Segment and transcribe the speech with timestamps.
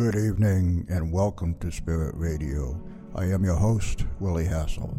[0.00, 2.80] Good evening and welcome to Spirit Radio.
[3.14, 4.96] I am your host, Willie Hassel.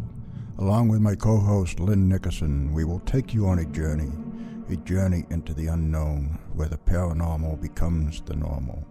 [0.59, 4.11] Along with my co host, Lynn Nickerson, we will take you on a journey,
[4.69, 8.87] a journey into the unknown where the paranormal becomes the normal,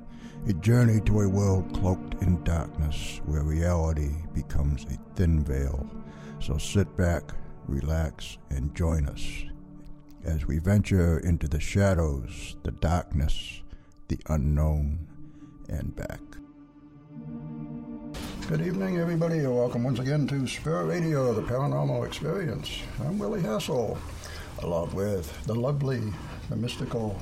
[0.49, 5.89] a journey to a world cloaked in darkness where reality becomes a thin veil.
[6.41, 7.23] So sit back,
[7.69, 9.45] relax, and join us
[10.25, 13.63] as we venture into the shadows, the darkness,
[14.09, 15.07] the unknown,
[15.71, 16.21] and back.
[18.49, 22.81] Good evening, everybody, and welcome once again to Spirit Radio, the paranormal experience.
[23.01, 23.97] I'm Willie Hassel,
[24.63, 26.03] along with the lovely,
[26.49, 27.21] the mystical,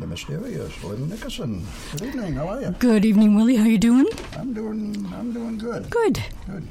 [0.00, 1.64] the mysterious Lynn Nickerson.
[1.92, 2.32] Good evening.
[2.34, 2.70] How are you?
[2.80, 3.54] Good evening, Willie.
[3.54, 4.06] How are you doing?
[4.36, 5.08] I'm doing.
[5.14, 5.88] I'm doing good.
[5.90, 6.20] Good.
[6.46, 6.66] Good.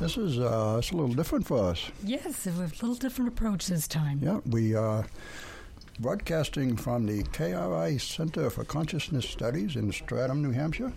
[0.00, 1.90] This is uh, it's a little different for us.
[2.02, 4.20] Yes, we have a little different approach this time.
[4.22, 5.06] Yeah, we are
[5.98, 10.92] broadcasting from the KRI Center for Consciousness Studies in Stratham, New Hampshire,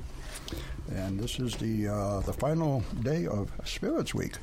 [0.91, 4.35] and this is the uh, the final day of Spirits Week.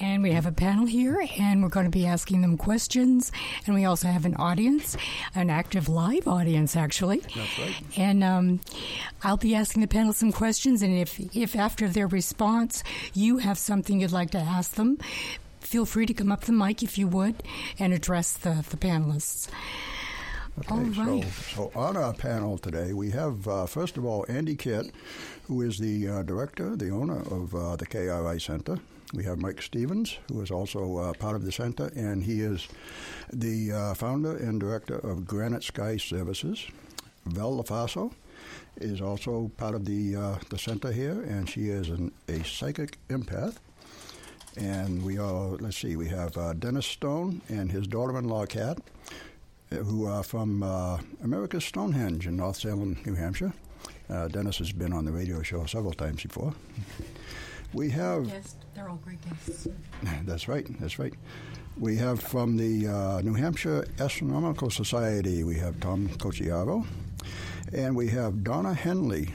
[0.00, 3.30] And we have a panel here, and we're going to be asking them questions.
[3.66, 4.96] And we also have an audience,
[5.34, 7.18] an active live audience, actually.
[7.18, 7.74] That's right.
[7.96, 8.60] And um,
[9.22, 10.82] I'll be asking the panel some questions.
[10.82, 14.98] And if, if after their response you have something you'd like to ask them,
[15.72, 17.42] feel free to come up the mic if you would
[17.78, 19.48] and address the, the panelists.
[20.58, 21.24] Okay, All right.
[21.24, 24.92] so, so on our panel today, we have, uh, first of all, Andy Kitt,
[25.44, 28.80] who is the uh, director, the owner of uh, the KRI Center.
[29.14, 32.68] We have Mike Stevens, who is also uh, part of the center, and he is
[33.32, 36.66] the uh, founder and director of Granite Sky Services.
[37.24, 38.12] Val LaFaso
[38.76, 42.98] is also part of the uh, the center here, and she is an, a psychic
[43.08, 43.56] empath.
[44.56, 48.78] And we are, let's see, we have uh, Dennis Stone and his daughter-in-law, Kat,
[49.70, 53.52] who are from uh, America's Stonehenge in North Salem, New Hampshire.
[54.10, 56.52] Uh, Dennis has been on the radio show several times before.
[57.72, 59.68] We have, Yes, they're all great guests.
[60.24, 61.14] that's right, that's right.
[61.78, 66.84] We have from the uh, New Hampshire Astronomical Society, we have Tom Cocciaro,
[67.72, 69.30] and we have Donna Henley.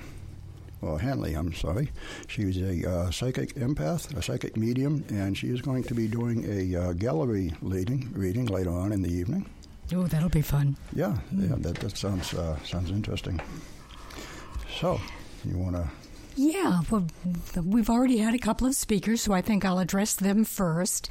[0.88, 1.92] Well, Henley, I'm sorry.
[2.30, 6.46] She's a uh, psychic empath, a psychic medium, and she is going to be doing
[6.48, 9.50] a uh, gallery reading, reading later on in the evening.
[9.94, 10.78] Oh, that'll be fun.
[10.94, 13.42] Yeah, yeah, that, that sounds uh, sounds interesting.
[14.80, 15.02] So,
[15.44, 15.90] you want to?
[16.40, 17.08] Yeah, well,
[17.64, 21.10] we've already had a couple of speakers, so I think I'll address them first.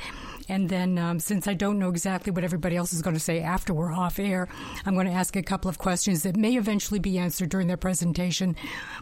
[0.48, 3.40] And then, um, since I don't know exactly what everybody else is going to say
[3.40, 4.48] after we're off air,
[4.84, 7.76] I'm going to ask a couple of questions that may eventually be answered during their
[7.76, 8.54] presentation,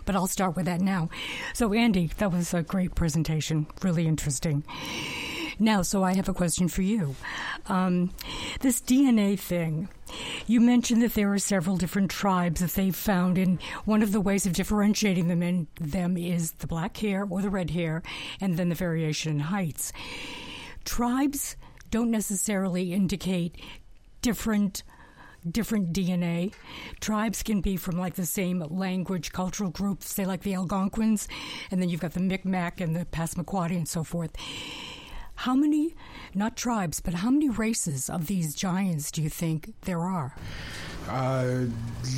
[0.06, 1.10] but I'll start with that now.
[1.52, 4.64] So, Andy, that was a great presentation, really interesting.
[5.58, 7.14] Now, so I have a question for you.
[7.66, 8.12] Um,
[8.60, 9.88] this DNA thing,
[10.46, 14.20] you mentioned that there are several different tribes that they've found, and one of the
[14.20, 18.02] ways of differentiating them in them is the black hair or the red hair,
[18.40, 19.92] and then the variation in heights.
[20.84, 21.56] Tribes
[21.90, 23.56] don't necessarily indicate
[24.22, 24.82] different
[25.50, 26.54] different DNA.
[27.00, 31.28] Tribes can be from like the same language, cultural groups, say like the Algonquins,
[31.70, 34.32] and then you've got the Micmac and the Passamaquoddy and so forth.
[35.36, 35.94] How many,
[36.34, 40.34] not tribes, but how many races of these giants do you think there are?
[41.08, 41.66] Uh,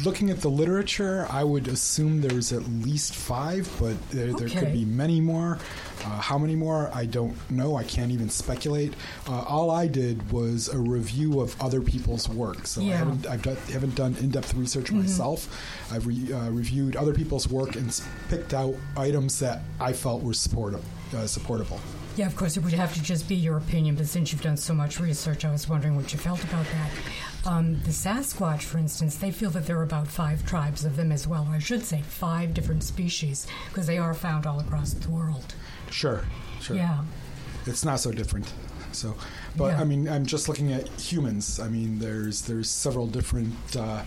[0.04, 4.72] looking at the literature, I would assume there's at least five, but there, there could
[4.72, 5.58] be many more.
[6.04, 6.88] Uh, how many more?
[6.94, 7.74] I don't know.
[7.74, 8.94] I can't even speculate.
[9.26, 13.42] Uh, all I did was a review of other people's work, so I haven't, I've
[13.42, 15.48] done, haven't done in-depth research myself.
[15.90, 20.32] I've re, uh, reviewed other people's work and picked out items that I felt were
[20.32, 21.80] uh, supportable.
[22.16, 24.56] Yeah, of course, it would have to just be your opinion, but since you've done
[24.56, 26.90] so much research, I was wondering what you felt about that.
[27.46, 31.12] Um, the Sasquatch, for instance, they feel that there are about five tribes of them
[31.12, 34.94] as well, or I should say five different species, because they are found all across
[34.94, 35.54] the world.
[35.90, 36.24] Sure,
[36.60, 36.76] sure.
[36.76, 37.02] Yeah.
[37.66, 38.50] it's not so different.
[38.92, 39.14] So,
[39.56, 39.80] but Yeah.
[39.82, 41.60] I mean, I'm just looking at humans.
[41.60, 44.02] I mean, there's there's several different uh,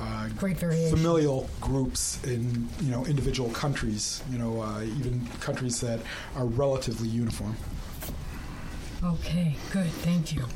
[0.00, 0.96] uh, Great variation.
[0.96, 4.22] familial groups in you know individual countries.
[4.30, 6.00] You know, uh, even countries that
[6.36, 7.56] are relatively uniform.
[9.04, 10.46] Okay, good, thank you.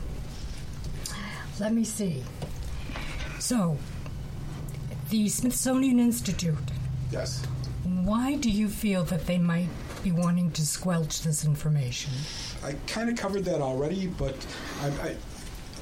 [1.58, 2.22] Let me see.
[3.40, 3.76] So,
[5.10, 6.56] the Smithsonian Institute,
[7.10, 7.42] Yes.
[7.84, 9.68] why do you feel that they might
[10.04, 12.12] be wanting to squelch this information?
[12.62, 14.34] I kind of covered that already, but
[14.82, 15.16] I, I,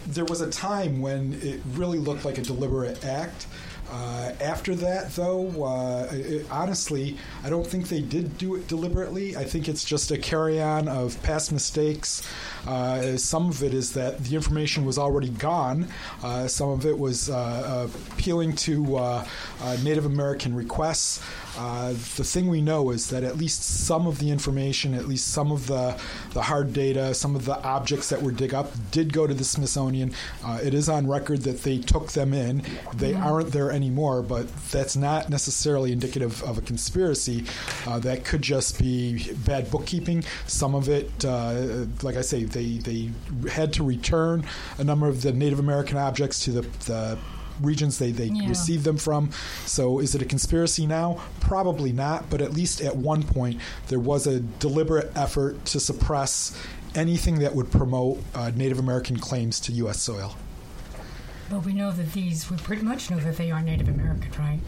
[0.06, 3.46] there was a time when it really looked like a deliberate act.
[3.90, 9.36] Uh, after that, though, uh, it, honestly, I don't think they did do it deliberately.
[9.36, 12.26] I think it's just a carry on of past mistakes.
[12.66, 15.88] Uh, some of it is that the information was already gone.
[16.22, 19.26] Uh, some of it was uh, appealing to uh,
[19.84, 21.22] Native American requests.
[21.54, 25.52] The thing we know is that at least some of the information, at least some
[25.52, 25.98] of the,
[26.32, 29.44] the hard data, some of the objects that were dig up did go to the
[29.44, 30.12] Smithsonian.
[30.62, 32.62] it is on record that they took them in.
[32.94, 33.22] They mm-hmm.
[33.22, 37.44] aren't there anymore, but that's not necessarily indicative of a conspiracy.
[37.86, 40.24] Uh, that could just be bad bookkeeping.
[40.46, 43.10] Some of it, uh, like I say, they, they
[43.50, 44.44] had to return
[44.78, 47.18] a number of the Native American objects to the, the
[47.60, 48.48] regions they, they yeah.
[48.48, 49.30] received them from.
[49.66, 51.20] So is it a conspiracy now?
[51.40, 56.58] Probably not, but at least at one point there was a deliberate effort to suppress
[56.94, 60.00] anything that would promote uh, Native American claims to U.S.
[60.00, 60.36] soil.
[61.50, 64.60] But we know that these, we pretty much know that they are Native American, right?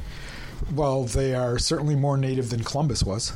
[0.74, 3.32] Well, they are certainly more native than Columbus was.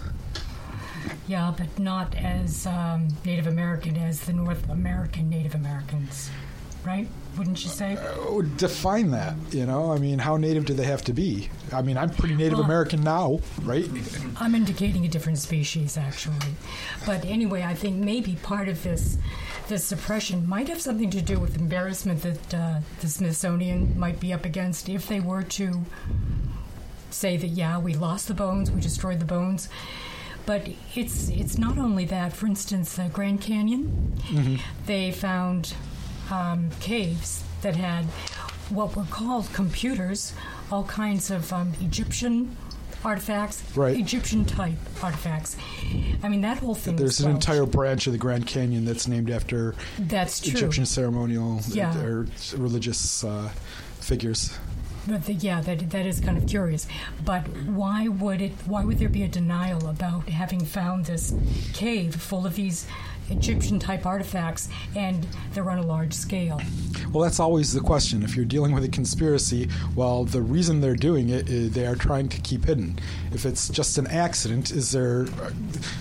[1.26, 6.30] Yeah, but not as um, Native American as the North American Native Americans,
[6.84, 7.08] right?
[7.38, 7.96] Wouldn't you say?
[7.96, 9.34] Uh, define that.
[9.50, 11.48] You know, I mean, how native do they have to be?
[11.72, 13.88] I mean, I'm pretty Native well, American now, right?
[14.36, 16.54] I'm indicating a different species, actually.
[17.06, 19.18] But anyway, I think maybe part of this
[19.68, 24.32] this suppression might have something to do with embarrassment that uh, the Smithsonian might be
[24.32, 25.84] up against if they were to
[27.10, 29.68] say that yeah, we lost the bones, we destroyed the bones.
[30.46, 32.32] But it's it's not only that.
[32.32, 34.56] For instance, the Grand Canyon, mm-hmm.
[34.86, 35.74] they found
[36.32, 38.04] um, caves that had
[38.70, 40.32] what were called computers,
[40.70, 42.56] all kinds of um, Egyptian
[43.04, 43.98] artifacts, right.
[43.98, 45.56] Egyptian type artifacts.
[46.22, 46.96] I mean, that whole thing.
[46.96, 50.52] There's an entire branch of the Grand Canyon that's named after that's true.
[50.52, 51.98] Egyptian ceremonial yeah.
[52.02, 53.50] or religious uh,
[54.00, 54.56] figures.
[55.06, 56.86] But the, yeah, that that is kind of curious.
[57.24, 58.52] But why would it?
[58.66, 61.34] Why would there be a denial about having found this
[61.72, 62.86] cave full of these
[63.30, 66.60] Egyptian type artifacts and they're on a large scale.
[67.12, 68.22] Well, that's always the question.
[68.22, 71.96] If you're dealing with a conspiracy, well, the reason they're doing it is they are
[71.96, 72.98] trying to keep hidden.
[73.32, 75.26] If it's just an accident, is there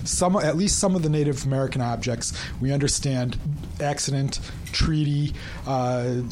[0.04, 3.38] some, at least some of the Native American objects, we understand
[3.80, 4.40] accident,
[4.72, 5.32] treaty,
[5.66, 6.22] uh,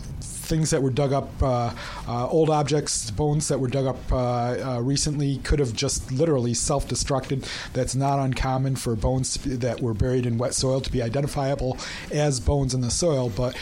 [0.48, 1.72] things that were dug up, uh,
[2.08, 6.54] uh, old objects, bones that were dug up uh, uh, recently could have just literally
[6.54, 7.46] self destructed.
[7.72, 11.76] That's not uncommon for bones be, that were buried in wet soil to be identifiable
[12.10, 13.56] as bones in the soil, but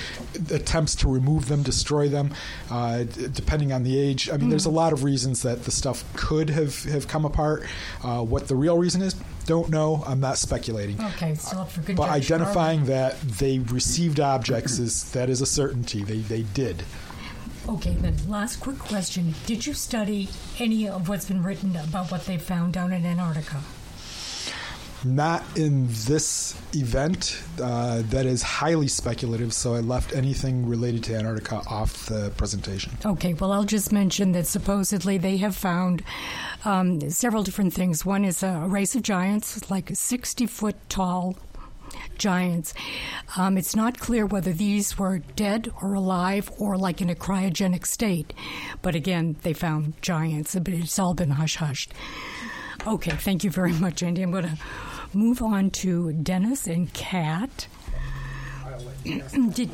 [0.50, 2.32] attempts to remove them, destroy them,
[2.70, 4.30] uh, depending on the age.
[4.30, 4.50] I mean, mm.
[4.50, 4.76] there's a hmm.
[4.76, 7.64] lot of reasons that the stuff could have, have come apart.
[8.02, 9.14] what the real reason is,
[9.46, 10.02] don't know.
[10.06, 11.00] I'm not speculating.
[11.00, 11.96] Okay, so for good.
[11.96, 16.02] But identifying that they received objects is that is a certainty.
[16.02, 16.84] They they did.
[17.68, 20.28] Okay, then last quick question: Did you study
[20.58, 23.60] any of what's been written about what they found down in Antarctica?
[25.06, 27.40] Not in this event.
[27.62, 32.92] Uh, that is highly speculative, so I left anything related to Antarctica off the presentation.
[33.04, 36.02] Okay, well, I'll just mention that supposedly they have found
[36.64, 38.04] um, several different things.
[38.04, 41.36] One is a race of giants, like 60 foot tall
[42.18, 42.74] giants.
[43.36, 47.86] Um, it's not clear whether these were dead or alive or like in a cryogenic
[47.86, 48.32] state.
[48.82, 51.92] But again, they found giants, but it's all been hush hushed.
[52.86, 54.22] Okay, thank you very much, Andy.
[54.22, 54.58] I'm going to
[55.12, 57.68] move on to Dennis and Kat.
[59.04, 59.70] Did,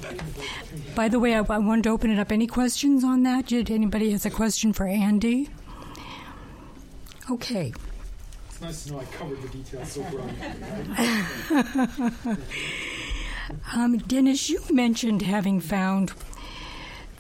[0.95, 2.31] by the way, I, I, wanted to open it up.
[2.31, 3.47] Any questions on that?
[3.47, 5.49] Did anybody has a question for Andy?
[7.31, 7.73] Okay.
[8.49, 12.37] It's nice to know I covered the details so well.
[13.75, 16.13] um, Dennis, you mentioned having found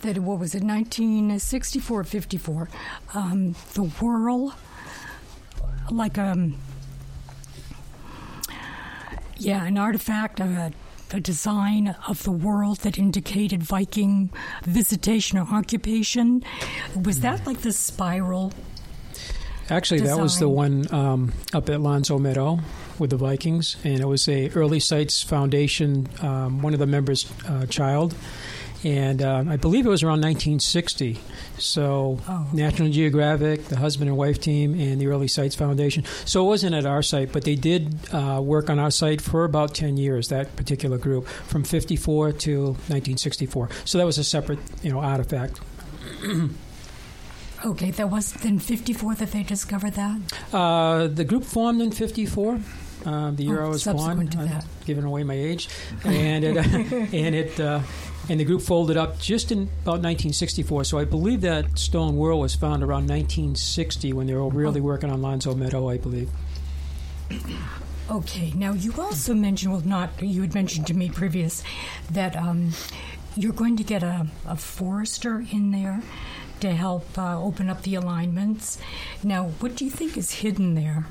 [0.02, 2.68] that what was it, 1964, 54,
[3.14, 4.54] um, the whirl,
[5.90, 6.56] like a um,
[9.44, 10.72] yeah, an artifact, a,
[11.12, 14.30] a design of the world that indicated Viking
[14.64, 16.42] visitation or occupation.
[17.04, 18.52] Was that like the spiral?
[19.70, 20.16] Actually, design?
[20.16, 22.61] that was the one um, up at L'Anse aux Meadow
[22.99, 27.30] with the Vikings, and it was a Early Sites Foundation, um, one of the members'
[27.49, 28.14] uh, child
[28.84, 31.20] and uh, I believe it was around 1960.
[31.58, 32.48] So, oh.
[32.52, 36.04] National Geographic, the husband and wife team, and the Early Sites Foundation.
[36.24, 39.44] So, it wasn't at our site, but they did uh, work on our site for
[39.44, 43.68] about 10 years, that particular group, from 54 to 1964.
[43.84, 45.60] So, that was a separate you know, artifact.
[47.64, 50.20] okay, that was in 54 that they discovered that?
[50.52, 52.60] Uh, the group formed in 54.
[53.04, 54.30] Uh, the year oh, I was born,
[54.84, 55.68] giving away my age,
[56.04, 56.56] and it,
[57.12, 57.80] and it uh,
[58.28, 60.84] and the group folded up just in about 1964.
[60.84, 64.84] So I believe that stone whorl was found around 1960 when they were really oh.
[64.84, 66.30] working on L'Anse aux Meadow, I believe.
[68.10, 68.52] Okay.
[68.54, 71.64] Now you also mentioned, well, not you had mentioned to me previous
[72.10, 72.72] that um,
[73.36, 76.02] you're going to get a, a forester in there
[76.60, 78.78] to help uh, open up the alignments.
[79.24, 81.06] Now, what do you think is hidden there?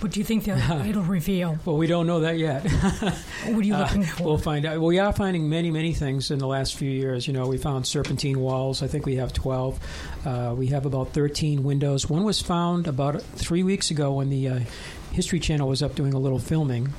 [0.00, 1.58] What do you think that it'll reveal?
[1.64, 2.70] well, we don't know that yet.
[2.70, 3.14] what
[3.46, 4.24] are you looking uh, for?
[4.24, 4.80] We'll find out.
[4.80, 7.26] We are finding many, many things in the last few years.
[7.26, 8.82] You know, we found serpentine walls.
[8.82, 9.80] I think we have 12.
[10.26, 12.10] Uh, we have about 13 windows.
[12.10, 14.60] One was found about three weeks ago when the uh,
[15.12, 16.92] History Channel was up doing a little filming.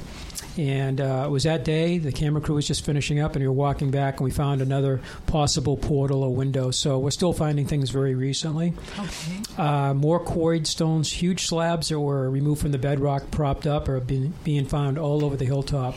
[0.57, 3.47] And uh, it was that day, the camera crew was just finishing up, and we
[3.47, 6.71] were walking back, and we found another possible portal or window.
[6.71, 8.73] So we're still finding things very recently.
[8.97, 9.41] Okay.
[9.57, 13.99] Uh, more quarried stones, huge slabs that were removed from the bedrock, propped up, are
[13.99, 15.95] being, being found all over the hilltop.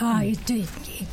[0.00, 0.32] Uh,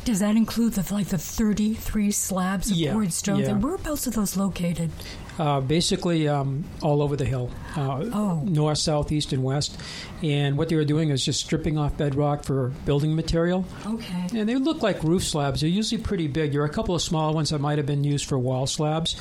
[0.04, 3.42] does that include the like the 33 slabs of yeah, quarried stones?
[3.42, 3.50] Yeah.
[3.50, 4.90] And whereabouts are those located?
[5.38, 8.42] Uh, basically, um, all over the hill, uh, oh.
[8.44, 9.78] north, south, east, and west.
[10.22, 13.64] And what they were doing is just stripping off bedrock for building material.
[13.86, 14.26] Okay.
[14.34, 15.62] And they look like roof slabs.
[15.62, 16.52] They're usually pretty big.
[16.52, 19.16] There are a couple of smaller ones that might have been used for wall slabs.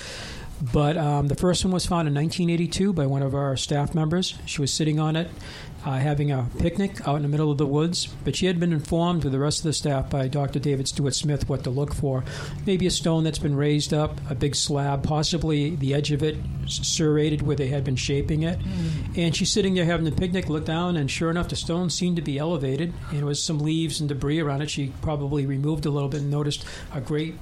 [0.74, 4.38] But um, the first one was found in 1982 by one of our staff members.
[4.46, 5.30] She was sitting on it
[5.86, 8.08] uh, having a picnic out in the middle of the woods.
[8.24, 10.60] But she had been informed with the rest of the staff by Dr.
[10.60, 12.24] David Stewart Smith what to look for.
[12.66, 16.38] Maybe a stone that's been raised up, a big slab, possibly the edge of it
[16.68, 18.60] serrated where they had been shaping it.
[18.60, 19.18] Mm.
[19.18, 22.16] And she's sitting there having the picnic, looked down, and sure enough, the stone seemed
[22.18, 22.94] to be elevated.
[23.10, 24.70] And there was some leaves and debris around it.
[24.70, 27.36] She probably removed a little bit and noticed a great,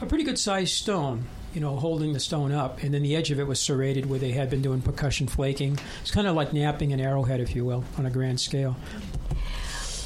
[0.00, 1.26] a pretty good sized stone
[1.56, 4.18] you know, holding the stone up, and then the edge of it was serrated where
[4.18, 5.78] they had been doing percussion flaking.
[6.02, 8.76] It's kind of like knapping an arrowhead, if you will, on a grand scale.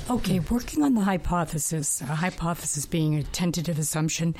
[0.09, 4.35] Okay, working on the hypothesis, a hypothesis being a tentative assumption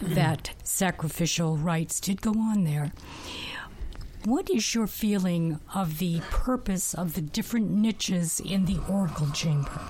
[0.00, 0.14] mm-hmm.
[0.14, 2.92] that sacrificial rites did go on there.
[4.24, 9.80] What is your feeling of the purpose of the different niches in the oracle chamber?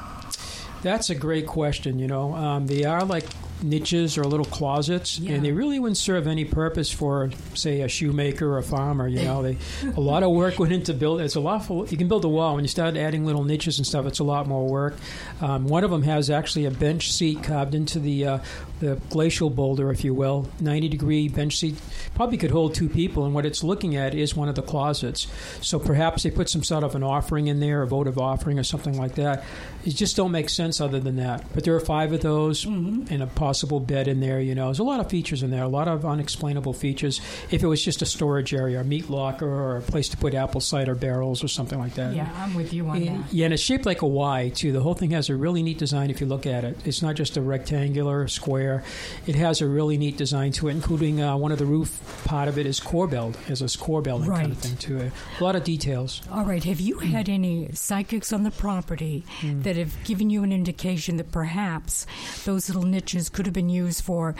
[0.83, 1.99] That's a great question.
[1.99, 3.25] You know, um, they are like
[3.63, 5.33] niches or little closets, yeah.
[5.33, 9.09] and they really wouldn't serve any purpose for, say, a shoemaker or a farmer.
[9.09, 9.59] You know, they
[9.97, 11.21] a lot of work went into build.
[11.21, 11.69] It's a lot.
[11.69, 14.07] You can build a wall when you start adding little niches and stuff.
[14.07, 14.97] It's a lot more work.
[15.41, 18.39] Um, one of them has actually a bench seat carved into the uh,
[18.81, 21.77] the glacial boulder, if you will, 90 degree bench seat.
[22.15, 25.27] Probably could hold two people, and what it's looking at is one of the closets.
[25.61, 28.65] So perhaps they put some sort of an offering in there, a votive offering or
[28.65, 29.45] something like that.
[29.85, 31.45] It just don't make sense other than that.
[31.55, 33.13] But there are five of those mm-hmm.
[33.13, 34.41] and a possible bed in there.
[34.41, 37.21] You know, there's a lot of features in there, a lot of unexplainable features.
[37.51, 40.35] If it was just a storage area, a meat locker, or a place to put
[40.35, 42.15] apple cider barrels or something like that.
[42.15, 43.33] Yeah, I'm with you on and, that.
[43.33, 44.73] Yeah, and it's shaped like a Y too.
[44.73, 46.77] The whole thing has a really neat design if you look at it.
[46.85, 48.68] It's not just a rectangular square.
[49.27, 52.49] It has a really neat design to it, including uh, one of the roof part
[52.49, 54.41] of it is corbelled, as a corbelling right.
[54.41, 55.13] kind of thing to it.
[55.41, 56.23] A lot of details.
[56.31, 56.63] All right.
[56.65, 59.63] Have you had any psychics on the property mm.
[59.63, 62.07] that have given you an indication that perhaps
[62.45, 64.35] those little niches could have been used for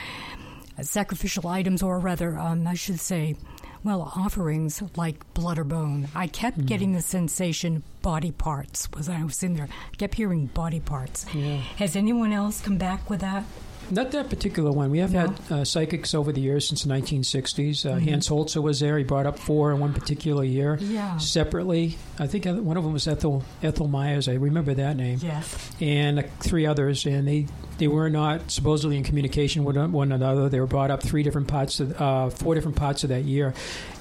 [0.83, 3.37] sacrificial items, or rather, um, I should say,
[3.85, 6.09] well, offerings like blood or bone.
[6.15, 6.67] I kept mm.
[6.67, 9.69] getting the sensation body parts was I was in there.
[9.93, 11.27] I kept hearing body parts.
[11.35, 11.57] Yeah.
[11.77, 13.45] Has anyone else come back with that?
[13.91, 14.91] Not that particular one.
[14.91, 15.21] We have no.
[15.21, 17.87] had uh, psychics over the years since the 1960s.
[17.87, 18.09] Uh, mm-hmm.
[18.09, 18.99] Hans Holzer was there.
[18.99, 20.79] He brought up four in one particular year.
[20.81, 21.17] Yeah.
[21.19, 24.29] Separately, I think one of them was Ethel Ethel Meyers.
[24.29, 25.19] I remember that name.
[25.23, 25.73] Yes.
[25.81, 27.47] And uh, three others, and they
[27.79, 30.49] they were not supposedly in communication with one another.
[30.49, 33.55] They were brought up three different parts of uh, four different parts of that year,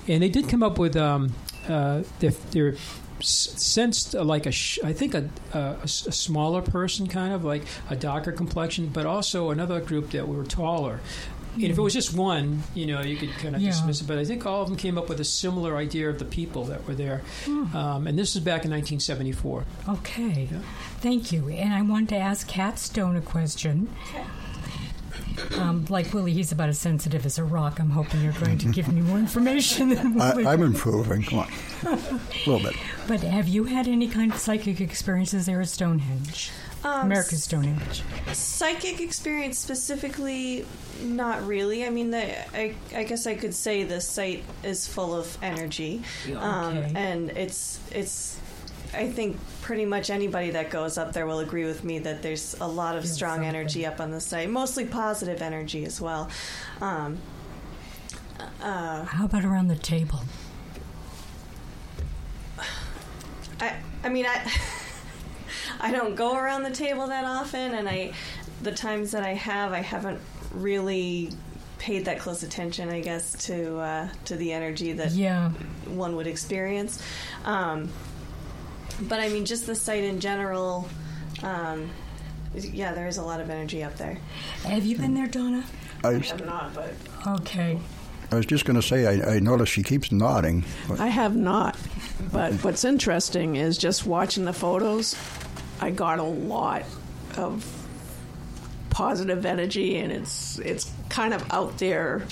[0.08, 1.34] and they did come up with um,
[1.67, 2.75] uh, their, their
[3.21, 7.95] sensed like a sh- I think a, a, a, smaller person kind of like a
[7.95, 11.00] darker complexion but also another group that were taller
[11.63, 13.71] and if it was just one, you know, you could kind of yeah.
[13.71, 14.07] dismiss it.
[14.07, 16.65] But I think all of them came up with a similar idea of the people
[16.65, 17.24] that were there.
[17.45, 17.75] Hmm.
[17.75, 19.65] Um, and this is back in 1974.
[19.89, 20.47] Okay.
[20.51, 20.59] Yeah.
[21.00, 21.50] Thank you.
[21.50, 23.89] And I wanted to ask Kat Stone a question.
[25.58, 27.79] Um, like Willie, he's about as sensitive as a rock.
[27.79, 30.46] I'm hoping you're going to give me more information than Willie.
[30.46, 31.24] I, am improving.
[31.24, 31.51] Come on.
[31.86, 32.00] a
[32.46, 32.75] little bit.
[33.08, 36.51] But have you had any kind of psychic experiences there at Stonehenge?
[36.84, 38.03] Um, America's Stonehenge.
[38.34, 40.65] Psychic experience specifically,
[41.01, 41.86] not really.
[41.86, 46.03] I mean, the, I, I guess I could say the site is full of energy,
[46.36, 48.39] um, and it's it's
[48.94, 52.55] I think pretty much anybody that goes up there will agree with me that there's
[52.62, 56.29] a lot of strong energy up on the site, mostly positive energy as well.
[56.79, 57.17] Um,
[58.62, 60.21] uh, How about around the table?
[63.59, 64.50] I I mean I
[65.81, 68.13] I don't go around the table that often, and I
[68.63, 70.21] the times that I have, I haven't
[70.53, 71.31] really
[71.77, 75.50] paid that close attention, I guess, to uh, to the energy that yeah.
[75.88, 77.03] one would experience.
[77.43, 77.89] Um,
[79.01, 80.87] but I mean, just the site in general.
[81.43, 81.89] Um,
[82.55, 84.17] yeah, there is a lot of energy up there.
[84.63, 85.63] Have you been there, Donna?
[86.03, 86.93] I, I have not, but
[87.41, 87.79] Okay.
[88.31, 90.63] I was just going to say, I, I noticed she keeps nodding.
[90.87, 91.77] but- I have not.
[92.31, 95.15] But what's interesting is just watching the photos,
[95.79, 96.83] I got a lot
[97.37, 97.63] of
[98.89, 102.23] positive energy, and it's it's kind of out there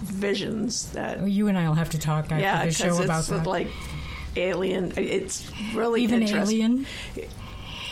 [0.00, 3.20] visions that Well, you and I will have to talk after yeah, the show about
[3.20, 3.46] it's that.
[3.46, 3.68] like
[4.38, 4.92] alien.
[4.96, 6.86] It's really Even alien.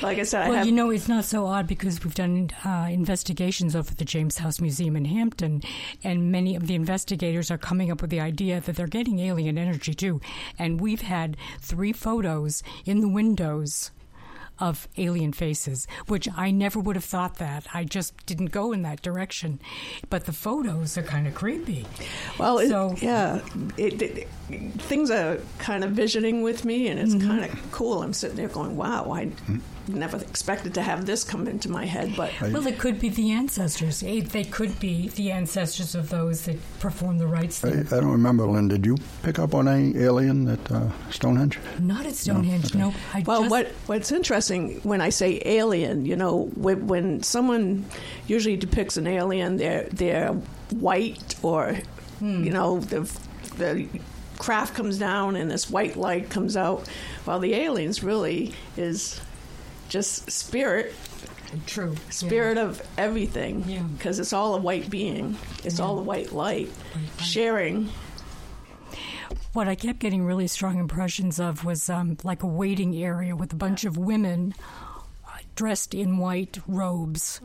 [0.03, 2.51] Like I said, I Well, have you know, it's not so odd because we've done
[2.65, 5.63] uh, investigations over the James House Museum in Hampton,
[6.05, 9.57] and many of the investigators are coming up with the idea that they're getting alien
[9.57, 10.21] energy too.
[10.59, 13.91] And we've had three photos in the windows
[14.59, 17.67] of alien faces, which I never would have thought that.
[17.75, 19.61] I just didn't go in that direction.
[20.11, 21.87] But the photos are kind of creepy.
[22.39, 23.41] Well, it, yeah,
[23.77, 24.29] it, it,
[24.79, 27.29] things are kind of visioning with me, and it's Mm-hmm.
[27.29, 28.03] kind of cool.
[28.03, 29.31] I'm sitting there going, "Wow, I
[29.89, 33.33] never expected to have this come into my head." But Well, it could be the
[33.33, 34.01] ancestors.
[34.01, 38.47] They could be the ancestors of those that performed the rites I, I don't remember,
[38.47, 38.69] Lynn.
[38.69, 41.59] Did you pick up on any alien at uh, Stonehenge?
[41.79, 42.95] Not at Stonehenge, no.
[43.15, 47.85] I well, just, what what's interesting when I say alien, you know, when, when someone
[48.27, 50.33] usually depicts an alien, they're they're
[50.71, 51.77] white or
[52.19, 52.45] Hmm.
[52.45, 53.01] you know the
[53.59, 53.89] the
[54.39, 56.87] craft comes down and this white light comes out.
[57.25, 59.21] While the aliens really is
[59.89, 60.95] just spirit.
[61.67, 61.95] True.
[62.11, 63.65] spirit of everything.
[63.67, 63.83] Yeah.
[63.83, 65.37] because it's all a white being.
[65.65, 66.71] It's all a white light.
[66.95, 67.25] Right.
[67.25, 67.89] sharing.
[69.53, 73.53] What I kept getting really strong impressions of was um, like a waiting area with
[73.53, 74.55] a bunch of women
[75.27, 77.41] uh, dressed in white robes.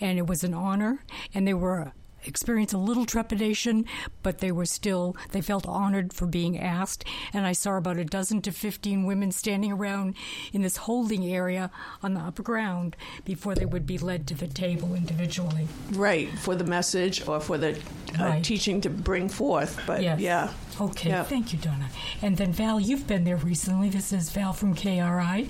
[0.00, 1.92] And it was an honor, and they were
[2.26, 3.84] experienced a little trepidation,
[4.22, 7.04] but they were still, they felt honored for being asked.
[7.32, 10.14] And I saw about a dozen to 15 women standing around
[10.52, 11.70] in this holding area
[12.02, 15.66] on the upper ground before they would be led to the table individually.
[15.92, 17.70] right for the message or for the
[18.18, 18.44] uh, Right.
[18.44, 20.20] teaching to bring forth but Yes.
[20.20, 20.50] yeah
[20.80, 21.22] Okay, Yeah.
[21.22, 21.88] thank you, Donna.
[22.20, 23.90] And then Val, you've been there recently.
[23.90, 25.48] This is Val from KRI.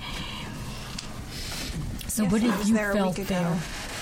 [2.07, 3.35] So, Yes, what did you there a felt week ago.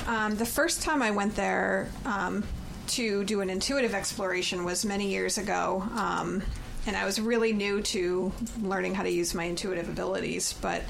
[0.06, 0.14] there?
[0.16, 2.44] Um, the first time I went there um,
[2.88, 5.84] to do an intuitive exploration was many years ago.
[5.96, 6.44] Um,
[6.86, 10.54] and I was really new to learning how to use my intuitive abilities.
[10.54, 10.84] But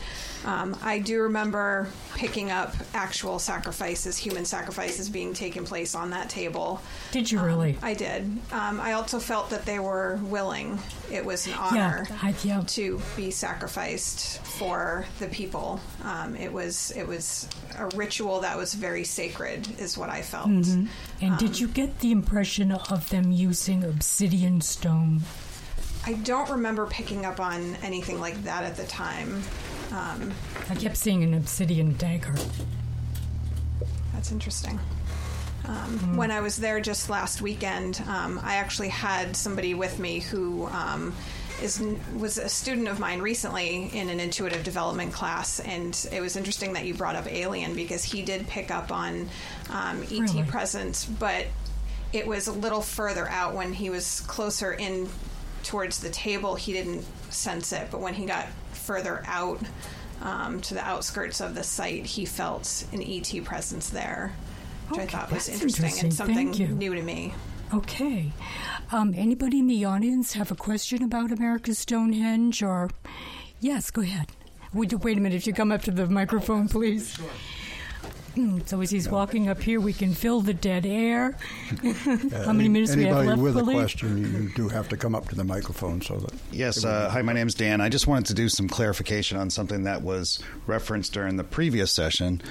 [0.45, 6.29] um, I do remember picking up actual sacrifices, human sacrifices being taken place on that
[6.29, 6.81] table.
[7.11, 7.77] Did you Um, really?
[7.81, 8.23] I did.
[8.51, 10.79] Um, I also felt that they were willing.
[11.11, 12.63] It was an yeah, honor I, yeah.
[12.65, 15.79] to be sacrificed for the people.
[16.03, 20.47] Um, it was it was a ritual that was very sacred, is what I felt.
[20.47, 20.89] And
[21.21, 25.21] um, did you get the impression of them using obsidian stone?
[26.05, 29.41] I don't remember picking up on anything like that at the time.
[29.91, 30.33] Um,
[30.69, 32.35] I kept seeing an obsidian dagger.
[34.13, 34.79] That's interesting.
[35.65, 40.19] Um, When I was there just last weekend, um, I actually had somebody with me
[40.19, 41.13] who um,
[41.61, 41.81] is
[42.17, 46.73] was a student of mine recently in an intuitive development class, and it was interesting
[46.73, 49.29] that you brought up Alien because he did pick up on
[49.69, 50.43] um, ET Really?
[50.43, 51.45] presence, but
[52.11, 55.07] it was a little further out when he was closer in
[55.63, 56.55] towards the table.
[56.55, 59.61] He didn't sense it, but when he got further out
[60.21, 64.33] um, to the outskirts of the site, he felt an ET presence there,
[64.89, 66.05] which I thought was that's interesting, interesting.
[66.05, 66.67] and something Thank you.
[66.67, 67.33] new to me.
[67.73, 68.31] Okay.
[68.91, 72.61] Um, anybody in the audience have a question about America's Stonehenge?
[72.61, 72.89] Or
[73.59, 74.27] yes, go ahead.
[74.73, 75.35] Wait, wait a minute.
[75.35, 77.15] If you come up to the microphone, please.
[77.15, 77.25] Hmm,
[78.65, 81.37] So as he's walking up here, we can fill the dead air.
[82.45, 83.75] How many minutes we have Anybody left, with Willie?
[83.75, 86.33] a question, you, you do have to come up to the microphone so that.
[86.51, 86.83] Yes.
[86.83, 87.79] Uh, hi, my name is Dan.
[87.81, 91.91] I just wanted to do some clarification on something that was referenced during the previous
[91.91, 92.41] session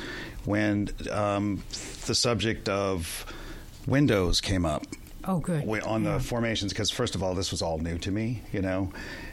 [0.44, 1.62] when um,
[2.06, 3.26] the subject of
[3.86, 4.86] windows came up
[5.24, 5.66] Oh, good.
[5.84, 6.72] on the formations.
[6.72, 8.92] Because, first of all, this was all new to me, you know,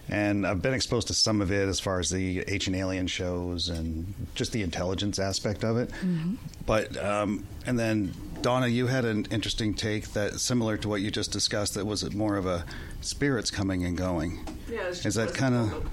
[0.10, 3.70] and I've been exposed to some of it as far as the Ancient Alien shows
[3.70, 5.92] and just the intelligence aspect of it.
[6.66, 11.12] But, um, and then Donna, you had an interesting take that similar to what you
[11.12, 11.74] just discussed.
[11.76, 12.66] That was it more of a
[13.02, 14.40] spirits coming and going.
[14.72, 15.86] Yeah, is that kind of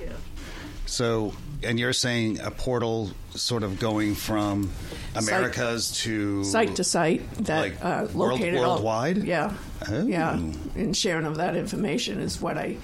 [0.86, 1.32] so?
[1.62, 4.70] And you're saying a portal, sort of going from
[5.14, 9.18] Site- Americas to site to site that Like uh, world- located all- worldwide?
[9.24, 9.52] yeah
[9.88, 10.06] Oh.
[10.06, 12.76] yeah and sharing of that information is what I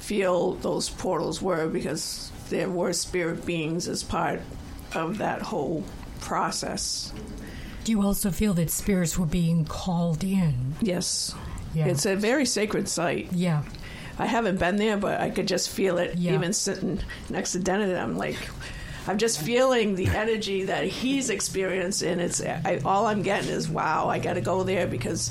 [0.00, 4.40] feel those portals were because there were spirit beings as part
[4.94, 5.84] of that whole
[6.20, 7.12] process
[7.84, 10.74] Do you also feel that spirits were being called in?
[10.82, 11.34] Yes.
[11.74, 11.86] Yeah.
[11.86, 13.32] It's a very sacred site.
[13.32, 13.62] Yeah.
[14.18, 16.34] I haven't been there, but I could just feel it Yeah.
[16.34, 17.96] even sitting next to Dennis.
[17.98, 18.36] I'm like,
[19.06, 22.20] I'm just feeling the energy that he's experiencing.
[22.20, 24.08] It's I, all I'm getting is wow.
[24.08, 25.30] I got to go there because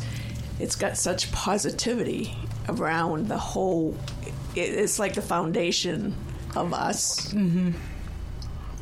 [0.59, 2.35] it's got such positivity
[2.67, 3.95] around the whole.
[4.55, 6.15] It, it's like the foundation
[6.55, 7.33] of us.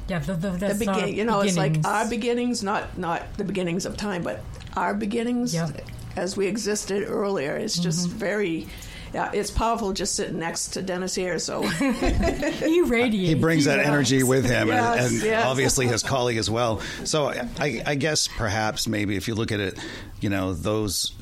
[0.08, 3.86] Yeah, the, the, The begin, you know, it's like our beginnings, not not the beginnings
[3.86, 4.42] of time, but
[4.76, 5.70] our beginnings Yeah.
[6.16, 7.56] as we existed earlier.
[7.58, 8.18] It's just Mm-hmm.
[8.18, 8.68] very.
[9.14, 11.40] Yeah, it's powerful just sitting next to Dennis here.
[11.40, 13.30] So He radiates.
[13.30, 13.88] he brings that Yes.
[13.88, 15.46] energy with him, Yes, and, and yes.
[15.46, 16.82] obviously his colleague as well.
[17.06, 17.28] So
[17.58, 19.80] I, I guess perhaps maybe if you look at it,
[20.20, 21.14] you know, those,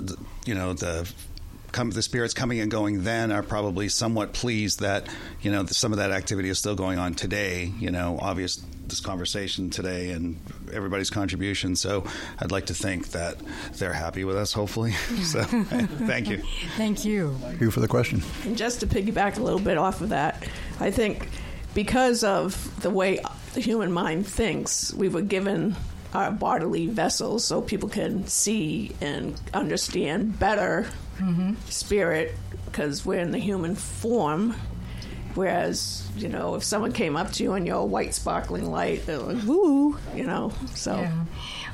[0.45, 1.10] you know, the
[1.75, 5.07] come the spirits coming and going then are probably somewhat pleased that
[5.41, 7.65] you know some of that activity is still going on today.
[7.79, 10.39] You know, obvious this conversation today and
[10.71, 11.75] everybody's contribution.
[11.75, 12.05] So
[12.39, 13.35] I'd like to think that
[13.73, 14.53] they're happy with us.
[14.53, 14.91] Hopefully,
[15.23, 16.41] so thank you.
[16.77, 17.35] Thank you.
[17.41, 18.23] Thank you for the question.
[18.45, 20.47] And just to piggyback a little bit off of that,
[20.79, 21.27] I think
[21.73, 23.19] because of the way
[23.53, 25.75] the human mind thinks, we were given
[26.13, 30.88] our bodily vessels so people can see and understand better
[31.69, 34.56] spirit because we're in the human form.
[35.36, 39.06] Whereas, you know, if someone came up to you and you're a white sparkling light,
[39.06, 40.54] they're like, woo, you know.
[40.73, 41.25] So, Yeah.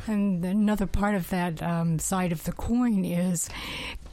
[0.08, 3.50] And another part of that um, side of the coin is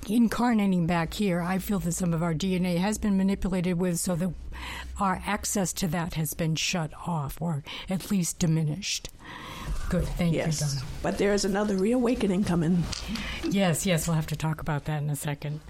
[0.06, 1.40] incarnating back here.
[1.40, 4.32] I feel that some of our DNA has been manipulated with so that
[5.00, 9.08] our access to that has been shut off or at least diminished.
[9.88, 10.04] Good.
[10.04, 10.60] Thank you, yes.
[10.60, 10.86] Donna.
[11.02, 12.84] But there is another reawakening coming.
[13.44, 15.60] Yes, yes, we'll have to talk about that in a second.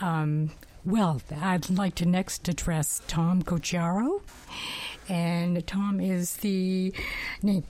[0.00, 0.50] Um,
[0.84, 4.20] well, I'd like to next address Tom Cochiaro.
[5.08, 6.94] And Tom is the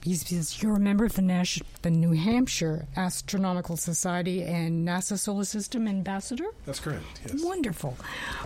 [0.03, 5.17] he's, he's you're a member of the Nash, the New Hampshire Astronomical Society and NASA
[5.17, 6.45] Solar System Ambassador.
[6.67, 7.03] That's correct.
[7.25, 7.43] Yes.
[7.43, 7.97] Wonderful.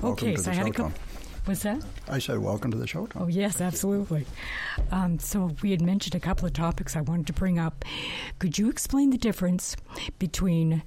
[0.02, 0.94] Welcome okay, to so the I had a show, couple.
[1.46, 1.84] What's that?
[2.10, 3.06] I said, welcome to the show.
[3.06, 3.22] Tom.
[3.24, 4.26] Oh, yes, absolutely.
[4.92, 7.86] Um, so, we had mentioned a couple of topics I wanted to bring up.
[8.40, 9.76] Could you explain the difference
[10.18, 10.82] between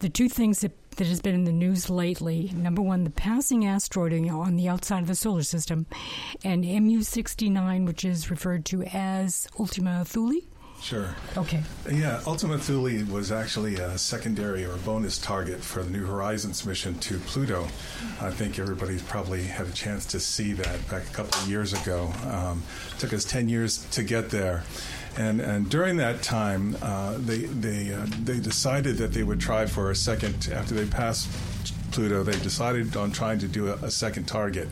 [0.00, 2.50] the two things that, that has been in the news lately?
[2.52, 5.86] Number one, the passing asteroid on the outside of the solar system,
[6.42, 10.40] and MU 69, which is referred to as Ultima Thule?
[10.82, 11.14] Sure.
[11.36, 11.62] Okay.
[11.88, 16.98] Yeah, Ultima Thule was actually a secondary or bonus target for the New Horizons mission
[16.98, 17.68] to Pluto.
[18.20, 21.72] I think everybody's probably had a chance to see that back a couple of years
[21.72, 22.12] ago.
[22.28, 22.64] Um,
[22.98, 24.64] took us 10 years to get there.
[25.16, 29.66] And, and during that time, uh, they, they, uh, they decided that they would try
[29.66, 31.28] for a second, after they passed
[31.92, 34.68] Pluto, they decided on trying to do a, a second target,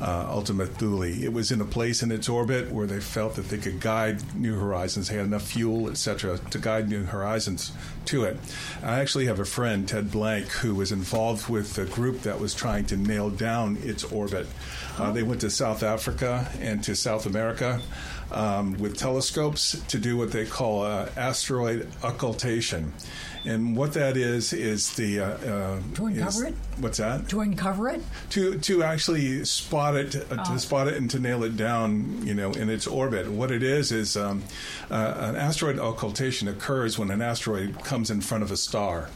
[0.00, 1.02] uh, Ultima Thule.
[1.02, 4.22] It was in a place in its orbit where they felt that they could guide
[4.34, 7.72] New Horizons, they had enough fuel, etc., to guide New Horizons
[8.06, 8.36] to it.
[8.82, 12.54] I actually have a friend, Ted Blank, who was involved with the group that was
[12.54, 14.46] trying to nail down its orbit.
[14.98, 17.80] Uh, they went to South Africa and to South America.
[18.32, 22.92] Um, with telescopes to do what they call uh, asteroid occultation.
[23.44, 26.54] And what that is is the uh, uh, To is- it?
[26.78, 27.28] What's that?
[27.28, 28.02] To uncover it?
[28.30, 32.34] To to actually spot it, uh, to spot it, and to nail it down, you
[32.34, 33.30] know, in its orbit.
[33.30, 34.42] What it is is um,
[34.90, 39.08] uh, an asteroid occultation occurs when an asteroid comes in front of a star.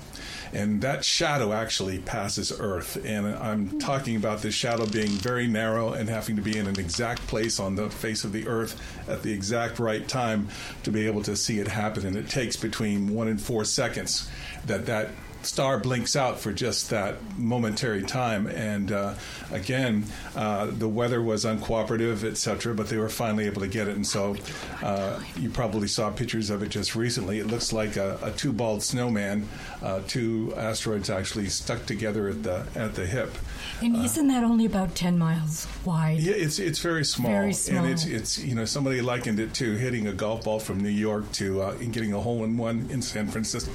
[0.53, 3.03] And that shadow actually passes Earth.
[3.05, 6.79] And I'm talking about this shadow being very narrow and having to be in an
[6.79, 10.49] exact place on the face of the Earth at the exact right time
[10.83, 12.05] to be able to see it happen.
[12.07, 14.29] And it takes between one and four seconds
[14.67, 15.11] that that
[15.42, 18.46] star blinks out for just that momentary time.
[18.46, 19.14] And uh,
[19.50, 20.05] again,
[20.37, 23.96] uh, the weather was uncooperative, etc., but they were finally able to get it.
[23.96, 24.37] And so
[24.83, 27.38] uh, you probably saw pictures of it just recently.
[27.38, 29.48] It looks like a, a two balled snowman,
[29.83, 33.35] uh, two asteroids actually stuck together at the at the hip.
[33.83, 36.18] And isn't that only about 10 miles wide?
[36.20, 37.85] Yeah, it's it's very small, Very small.
[37.85, 40.90] and it's it's you know somebody likened it to hitting a golf ball from New
[40.90, 43.70] York to uh, and getting a hole in one in San Francisco.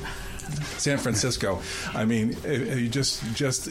[0.78, 1.62] San Francisco.
[1.94, 3.70] I mean, you just just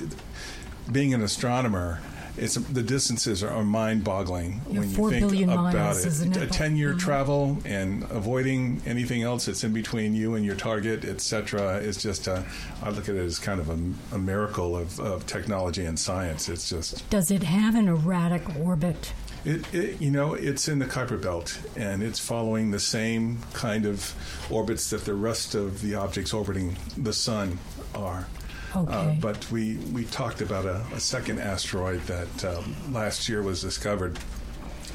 [0.91, 2.01] being an astronomer.
[2.37, 6.37] It's the distances are, mind-boggling Yeah, when you four think billion about miles, it?
[6.37, 6.99] A ten-year Mhm.
[6.99, 12.27] travel and avoiding anything else that's in between you and your target, etc., is just.
[12.27, 12.45] A,
[12.83, 13.79] I look at it as kind of a,
[14.17, 16.49] a miracle of, of technology and science.
[16.49, 19.13] It's just Does it have an erratic orbit?
[19.45, 23.85] It, it, you know, it's in the Kuiper Belt, and it's following the same kind
[23.85, 24.15] of
[24.51, 27.59] orbits that the rest of the objects orbiting the sun
[27.95, 28.27] are.
[28.75, 28.93] Okay.
[28.93, 33.61] Uh, but we, we talked about a, a second asteroid that um, last year was
[33.61, 34.19] discovered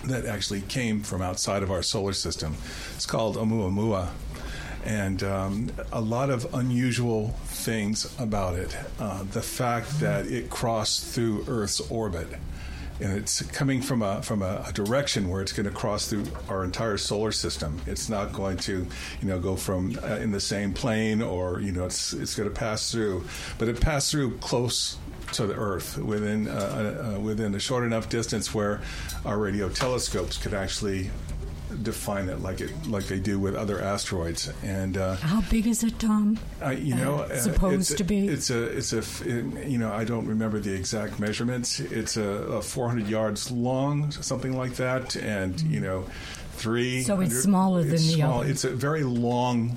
[0.05, 2.55] that actually came from outside of our solar system.
[2.95, 4.09] It's called Oumuamua.
[4.83, 8.75] and um, a lot of unusual things about it.
[8.99, 12.27] Uh, the fact that it crossed through Earth's orbit
[12.99, 16.25] and it's coming from a from a, a, direction where it's going to cross through
[16.49, 17.79] our entire solar system.
[17.85, 18.85] It's not going to,
[19.21, 22.49] you know, go from uh, in the same plane or you know, it's it's going
[22.49, 23.25] to pass through,
[23.57, 24.97] but it passed through close
[25.33, 28.81] to the Earth within uh, uh, within a short enough distance where
[29.25, 31.11] our radio telescopes could actually
[31.83, 34.51] define it like it like they do with other asteroids.
[34.63, 36.39] And uh, how big is it, Tom?
[36.63, 38.27] Uh, you know, uh, supposed to be.
[38.27, 41.79] It's a it's a it, you know I don't remember the exact measurements.
[41.79, 45.71] It's a, a 400 yards long, something like that, and mm.
[45.71, 46.05] you know,
[46.53, 47.03] three.
[47.03, 48.39] So it's smaller it's than small.
[48.39, 48.51] the other.
[48.51, 49.75] It's a very long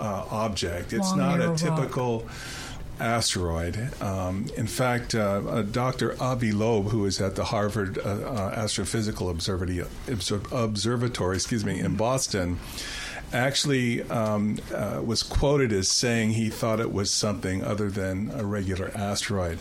[0.00, 0.92] uh, object.
[0.92, 2.20] It's not a typical.
[2.20, 2.32] Rock
[3.00, 3.90] asteroid.
[4.00, 6.20] Um, in fact, uh, uh, Dr.
[6.20, 9.84] Avi Loeb, who is at the Harvard uh, uh Astrophysical Observatory,
[10.52, 12.58] Observatory, excuse me, in Boston,
[13.32, 18.44] actually um, uh, was quoted as saying he thought it was something other than a
[18.44, 19.58] regular asteroid.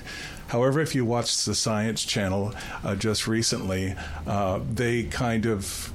[0.47, 3.95] However, if you watched the Science Channel uh, just recently,
[4.73, 5.92] they kind of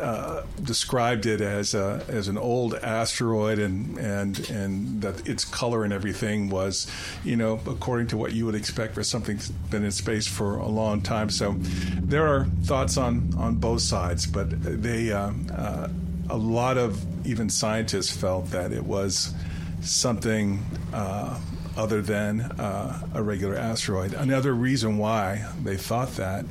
[0.00, 5.84] uh, described it as a, as an old asteroid and and and that its color
[5.84, 6.90] and everything was,
[7.24, 10.56] you know, according to what you would expect for something that's been in space for
[10.56, 11.30] a long time.
[11.30, 11.54] So
[12.00, 15.88] there are thoughts on on both sides, but they uh, uh,
[16.30, 19.34] a lot of even scientists felt that it was
[19.80, 21.38] something uh,
[21.76, 24.14] other than uh, a regular asteroid.
[24.14, 26.44] Another reason why they thought that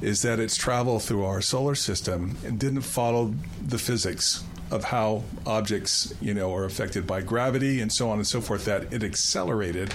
[0.00, 3.34] is that its travel through our solar system didn't follow
[3.66, 8.26] the physics of how objects, you know, are affected by gravity and so on and
[8.26, 8.64] so forth.
[8.64, 9.92] That it accelerated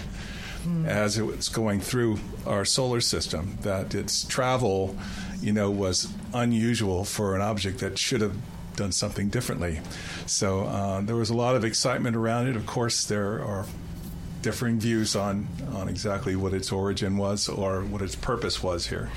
[0.65, 0.85] mm.
[0.85, 3.57] as it was going through our solar system.
[3.61, 4.95] That its travel,
[5.41, 8.35] you know, was unusual for an object that should have
[8.75, 9.79] done something differently.
[10.25, 12.55] So uh, there was a lot of excitement around it.
[12.55, 13.65] Of course, there are
[14.45, 19.09] differing views on on exactly what its origin was or what its purpose was here.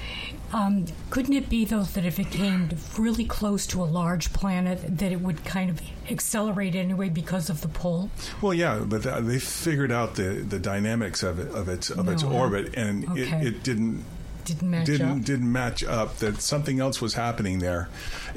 [0.54, 4.80] Um, couldn't it be though that if it came really close to a large planet,
[4.96, 8.10] that it would kind of accelerate anyway because of the pull?
[8.40, 12.12] Well, yeah, but they figured out the, the dynamics of it of its of no,
[12.12, 13.20] its orbit, and okay.
[13.20, 14.06] it, it didn't
[14.46, 15.24] didn't match didn't, up.
[15.24, 16.16] Didn't match up.
[16.16, 17.90] That something else was happening there.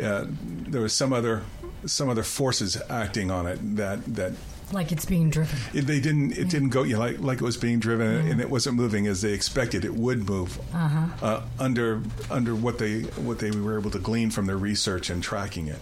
[0.03, 1.43] Uh, there was some other
[1.85, 4.33] some other forces acting on it that that
[4.73, 5.57] like it's being driven.
[5.73, 6.33] It, they didn't.
[6.33, 6.45] It yeah.
[6.45, 8.31] didn't go you know, like like it was being driven, yeah.
[8.31, 10.59] and it wasn't moving as they expected it would move.
[10.73, 11.25] Uh-huh.
[11.25, 15.23] Uh, under under what they what they were able to glean from their research and
[15.23, 15.79] tracking it.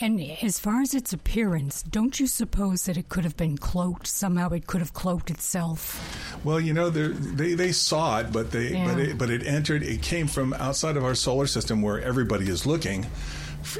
[0.00, 4.08] And as far as its appearance, don't you suppose that it could have been cloaked
[4.08, 4.48] somehow?
[4.50, 6.36] It could have cloaked itself.
[6.44, 8.86] Well, you know, they they saw it, but they yeah.
[8.86, 9.82] but it, but it entered.
[9.82, 13.06] It came from outside of our solar system, where everybody is looking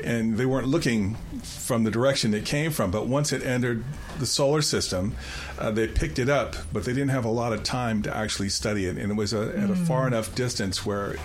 [0.02, 2.90] and they weren't looking from the direction it came from.
[2.90, 3.84] But once it entered
[4.18, 5.14] the solar system,
[5.58, 8.48] uh, they picked it up, but they didn't have a lot of time to actually
[8.48, 10.08] study it, and it was a, at a far mm.
[10.08, 11.16] enough distance where.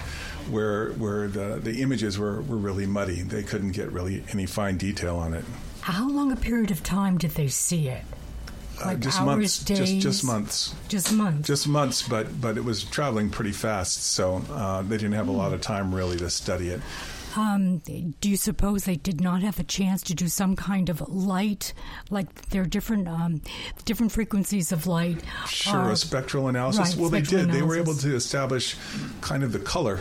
[0.49, 3.21] Where, where the, the images were, were really muddy.
[3.21, 5.45] They couldn't get really any fine detail on it.
[5.81, 8.03] How long a period of time did they see it?
[8.81, 9.77] Uh, like uh, just hours, months, days?
[9.77, 12.07] just just months, just months, just months.
[12.07, 15.61] But but it was traveling pretty fast, so uh, they didn't have a lot of
[15.61, 16.81] time really to study it.
[17.35, 21.01] Um, do you suppose they did not have a chance to do some kind of
[21.09, 21.73] light,
[22.09, 23.41] like there are different um,
[23.85, 25.21] different frequencies of light?
[25.47, 26.89] Sure, a spectral analysis.
[26.89, 27.45] Right, well, they did.
[27.45, 27.55] Analysis.
[27.55, 28.75] They were able to establish
[29.21, 29.99] kind of the color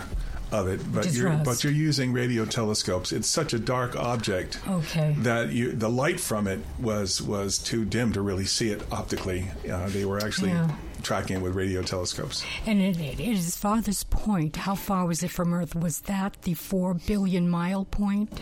[0.50, 3.12] of it, but you're but you're using radio telescopes.
[3.12, 5.14] It's such a dark object okay.
[5.18, 9.50] that you, the light from it was was too dim to really see it optically.
[9.70, 10.70] Uh, they were actually yeah.
[11.02, 12.44] Tracking it with radio telescopes.
[12.66, 14.56] And it, it is farthest point.
[14.56, 15.74] How far was it from Earth?
[15.74, 18.40] Was that the four billion mile point?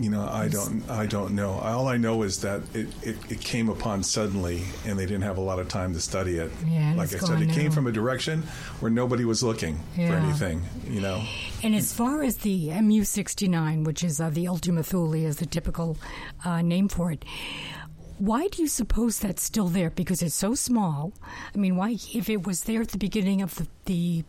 [0.00, 1.52] you know, I don't, I don't know.
[1.52, 5.38] All I know is that it, it, it, came upon suddenly, and they didn't have
[5.38, 6.50] a lot of time to study it.
[6.66, 7.54] Yeah, like I said, it now.
[7.54, 8.42] came from a direction
[8.80, 10.08] where nobody was looking yeah.
[10.08, 10.62] for anything.
[10.86, 11.22] You know.
[11.62, 15.96] And as far as the MU69, which is uh, the Ultima Thule, is the typical
[16.44, 17.24] uh, name for it.
[18.18, 19.90] Why do you suppose that's still there?
[19.90, 21.12] Because it's so small.
[21.54, 24.24] I mean, why, if it was there at the beginning of the, the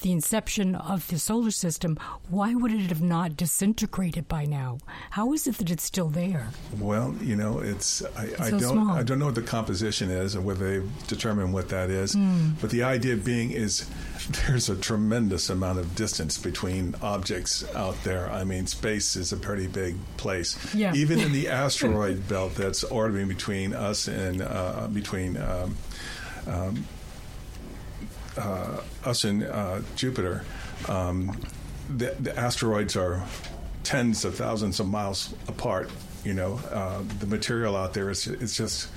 [0.00, 4.78] the inception of the solar system, why would it have not disintegrated by now?
[5.10, 6.48] How is it that it's still there?
[6.78, 8.96] Well, you know, it's I, it's I so don't small.
[8.96, 12.14] I don't know what the composition is or whether they've determined what that is.
[12.14, 12.54] Mm.
[12.60, 13.88] But the idea being is
[14.46, 18.30] there's a tremendous amount of distance between objects out there.
[18.30, 20.58] I mean, space is a pretty big place.
[20.74, 20.94] Yeah.
[20.94, 25.36] Even in the asteroid belt that's orbiting between us and uh, between.
[25.36, 25.76] Um,
[26.46, 26.84] um,
[28.40, 30.44] uh, us and uh, Jupiter,
[30.88, 31.38] um,
[31.88, 33.22] the, the, asteroids are
[33.82, 35.90] tens of thousands of miles apart
[36.24, 38.88] You know, uh, the material out there is it's just.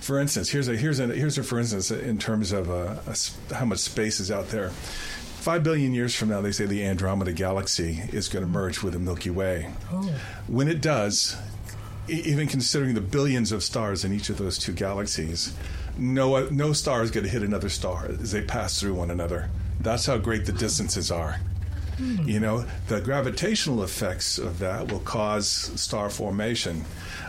[0.00, 3.54] For instance, here's a here's a here's a for instance in terms of uh, a,
[3.54, 4.70] how much space is out there.
[4.70, 8.94] Five billion years from now, they say the Andromeda Galaxy is going to merge with
[8.94, 9.70] the Milky Way.
[9.92, 10.14] Oh.
[10.46, 11.36] When it does,
[12.12, 15.54] even considering the billions of stars in each of those two galaxies,
[15.96, 19.50] no no star is going to hit another star as they pass through one another.
[19.80, 21.40] That's how great the distances are.
[21.96, 22.28] Hmm.
[22.28, 26.84] You know, the gravitational effects of that will cause star formation,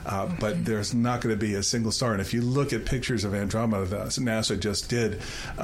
[0.05, 0.35] uh, okay.
[0.39, 2.13] but there's not going to be a single star.
[2.13, 5.21] And if you look at pictures of Andromeda, that NASA just did
[5.57, 5.61] uh,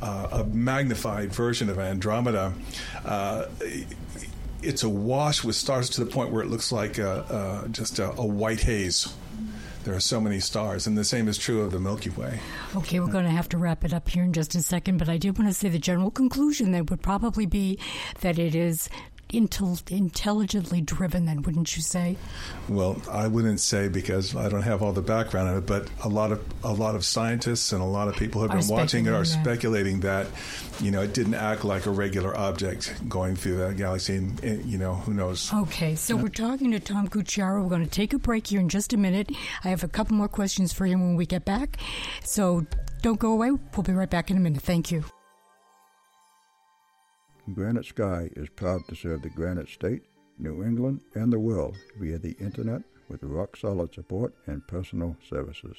[0.00, 2.54] uh, a magnified version of Andromeda.
[4.58, 7.98] Uh, it's awash with stars to the point where it looks like a, a, just
[7.98, 9.12] a, a white haze
[9.88, 12.40] there are so many stars, and the same is true of the Milky Way.
[12.76, 15.08] Okay, we're going to have to wrap it up here in just a second, but
[15.08, 17.78] I did want to say the general conclusion that would probably be
[18.20, 18.90] that it is
[19.30, 22.16] intel- intelligently driven, then, wouldn't you say?
[22.68, 26.08] Well, I wouldn't say because I don't have all the background on it, but a
[26.08, 29.06] lot of a lot of scientists and a lot of people who have been watching
[29.06, 29.26] it are that.
[29.26, 30.26] speculating that
[30.80, 34.58] you know it didn't act like a regular object going through the galaxy, and eh,
[34.64, 35.52] you know who knows.
[35.52, 37.62] Okay, so we're talking to Tom Cucciaro.
[37.62, 39.30] We're going to take a break here in just a minute.
[39.64, 41.78] I have a couple more questions for him when we get back,
[42.24, 42.66] so
[43.02, 43.50] don't go away.
[43.50, 44.62] We'll be right back in a minute.
[44.62, 45.04] Thank you.
[47.54, 50.02] Granite Sky is proud to serve the Granite State,
[50.38, 55.78] New England, and the world via the Internet with rock solid support and personal services.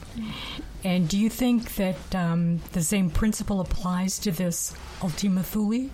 [0.85, 5.91] And do you think that um, the same principle applies to this Ultima Thule?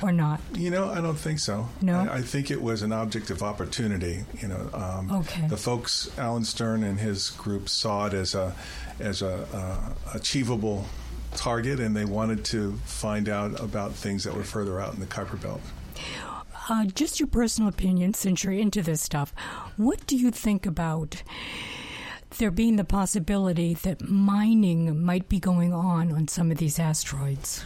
[0.00, 0.40] Or not?
[0.54, 1.68] You know, I don't think so.
[1.82, 4.24] No, I, I think it was an object of opportunity.
[4.40, 5.48] You know, um, okay.
[5.48, 8.54] The folks, Alan Stern and his group, saw it as a
[9.00, 10.86] as a uh, achievable
[11.34, 15.06] target, and they wanted to find out about things that were further out in the
[15.06, 15.60] Kuiper Belt.
[16.68, 19.32] Uh, just your personal opinion, since you're into this stuff,
[19.78, 21.22] what do you think about
[22.36, 27.64] there being the possibility that mining might be going on on some of these asteroids?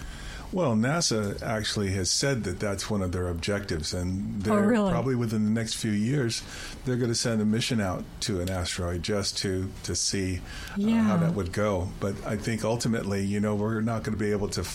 [0.53, 4.91] Well, NASA actually has said that that's one of their objectives, and they're oh, really?
[4.91, 6.43] probably within the next few years
[6.85, 10.41] they're going to send a mission out to an asteroid just to to see
[10.77, 11.01] yeah.
[11.01, 11.89] uh, how that would go.
[12.01, 14.67] But I think ultimately, you know, we're not going to be able to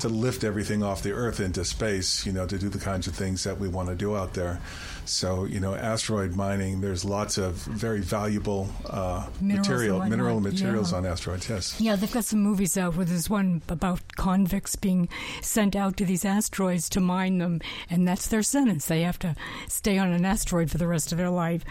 [0.00, 3.14] to lift everything off the Earth into space, you know, to do the kinds of
[3.16, 4.60] things that we want to do out there.
[5.04, 10.98] So, you know, asteroid mining, there's lots of very valuable uh, material, mineral materials yeah.
[10.98, 11.80] on asteroids, yes.
[11.80, 15.08] Yeah, they've got some movies out where there's one about convicts being
[15.42, 18.86] sent out to these asteroids to mine them, and that's their sentence.
[18.86, 19.34] They have to
[19.68, 21.64] stay on an asteroid for the rest of their life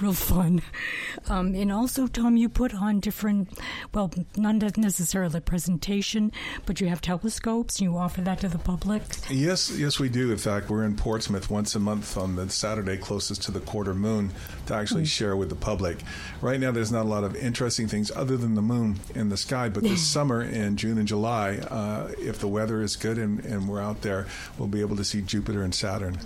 [0.00, 0.62] real fun.
[1.28, 3.58] Um, and also, Tom, you put on different,
[3.94, 6.32] well, not necessarily presentation,
[6.66, 9.02] but you have telescopes and you offer that to the public.
[9.30, 10.30] Yes, yes, we do.
[10.30, 13.94] In fact, we're in Portsmouth once a month on the Saturday closest to the quarter
[13.94, 14.32] moon
[14.66, 15.06] to actually mm.
[15.06, 15.98] share with the public.
[16.40, 19.36] Right now, there's not a lot of interesting things other than the moon in the
[19.36, 23.44] sky, but this summer in June and July, uh, if the weather is good and,
[23.44, 24.26] and we're out there,
[24.58, 26.18] we'll be able to see Jupiter and Saturn.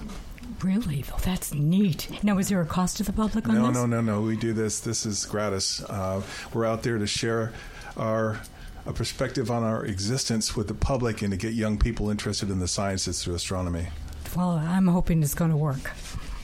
[0.62, 1.04] Really?
[1.10, 2.08] Well, that's neat.
[2.24, 3.74] Now, is there a cost to the public on no, this?
[3.74, 4.22] No, no, no, no.
[4.22, 4.80] We do this.
[4.80, 5.82] This is gratis.
[5.84, 6.22] Uh,
[6.54, 7.52] we're out there to share
[7.98, 8.40] our
[8.86, 12.60] a perspective on our existence with the public and to get young people interested in
[12.60, 13.88] the sciences through astronomy.
[14.34, 15.90] Well, I'm hoping it's going to work.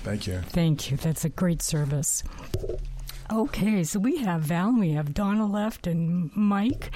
[0.06, 0.40] Thank you.
[0.40, 0.96] Thank you.
[0.96, 2.22] That's a great service.
[3.32, 6.92] Okay, so we have Val, we have Donna left, and Mike.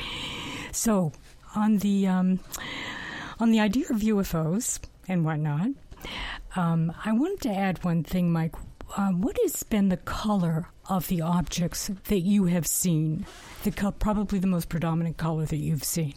[0.72, 1.12] So
[1.56, 2.38] on the um,
[3.40, 4.78] on the idea of UFOs,
[5.10, 5.70] and whatnot.
[6.56, 8.54] Um, I wanted to add one thing, Mike.
[8.96, 13.26] Um, what has been the color of the objects that you have seen?
[13.64, 16.14] The co- probably the most predominant color that you've seen.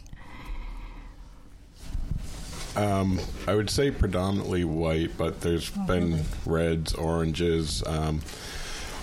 [2.76, 6.24] Um, I would say predominantly white, but there's oh, been really?
[6.44, 7.82] reds, oranges.
[7.86, 8.20] Um,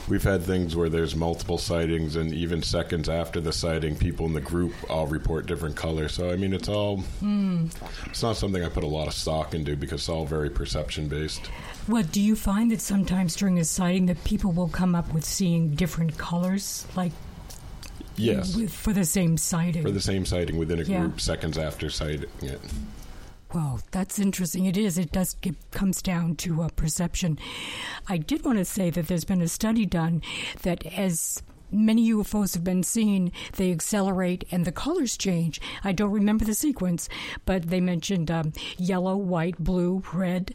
[0.07, 4.33] we've had things where there's multiple sightings, and even seconds after the sighting, people in
[4.33, 6.13] the group all report different colors.
[6.13, 7.71] So I mean, it's all mm.
[8.07, 11.07] it's not something I put a lot of stock into because it's all very perception
[11.07, 11.49] based.
[11.87, 15.25] Well, do you find that sometimes during a sighting that people will come up with
[15.25, 17.13] seeing different colors, like
[18.17, 19.83] yes, for the same sighting?
[19.83, 20.99] For the same sighting within a yeah.
[20.99, 22.59] group, seconds after sighting it.
[23.53, 24.65] Well, that's interesting.
[24.65, 24.97] It is.
[24.97, 25.35] It does.
[25.43, 27.37] It comes down to uh, perception.
[28.07, 30.21] I did want to say that there's been a study done
[30.61, 35.59] that as many UFOs have been seen, they accelerate and the colors change.
[35.83, 37.09] I don't remember the sequence,
[37.45, 40.53] but they mentioned um, yellow, white, blue, red,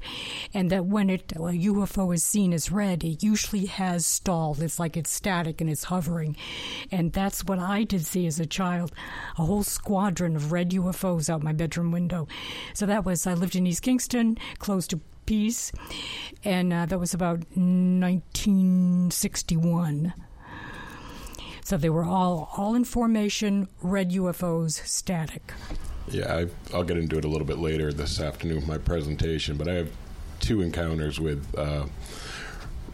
[0.55, 4.63] and that when it, a UFO is seen as red, it usually has stalled.
[4.63, 6.37] It's like it's static and it's hovering.
[6.91, 8.93] And that's what I did see as a child
[9.39, 12.27] a whole squadron of red UFOs out my bedroom window.
[12.75, 15.73] So that was, I lived in East Kingston, close to Peace,
[16.45, 20.15] and uh, that was about 1961.
[21.67, 25.53] So they were all all in formation, red UFOs, static.
[26.07, 29.57] Yeah, I, will get into it a little bit later this afternoon with my presentation,
[29.57, 29.91] but I have
[30.39, 31.87] two encounters with uh,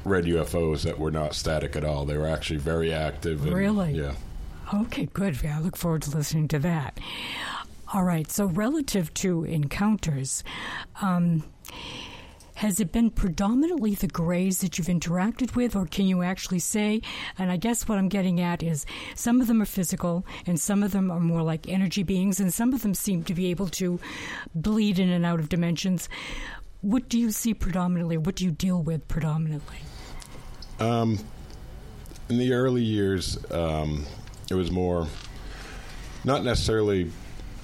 [0.06, 2.06] red UFOs that were not static at all.
[2.06, 3.44] They were actually very active.
[3.44, 3.92] And, really?
[3.92, 4.14] Yeah.
[4.72, 5.42] Okay, good.
[5.42, 6.98] Yeah, I look forward to listening to that.
[7.92, 8.30] All right.
[8.30, 10.42] So, relative to encounters,
[11.02, 11.44] um,
[12.54, 17.00] has it been predominantly the grays that you've interacted with, or can you actually say?
[17.38, 20.82] And I guess what I'm getting at is some of them are physical, and some
[20.82, 23.68] of them are more like energy beings, and some of them seem to be able
[23.68, 23.98] to
[24.54, 26.08] bleed in and out of dimensions.
[26.82, 28.16] What do you see predominantly?
[28.16, 29.78] What do you deal with predominantly?
[30.80, 31.18] Um,
[32.28, 34.04] in the early years, um,
[34.50, 35.06] it was more
[36.24, 37.10] not necessarily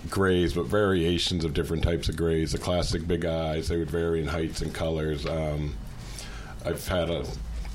[0.09, 2.53] grays, but variations of different types of grays.
[2.53, 5.27] The classic big eyes, they would vary in heights and colors.
[5.27, 5.77] Um,
[6.65, 7.25] I've had a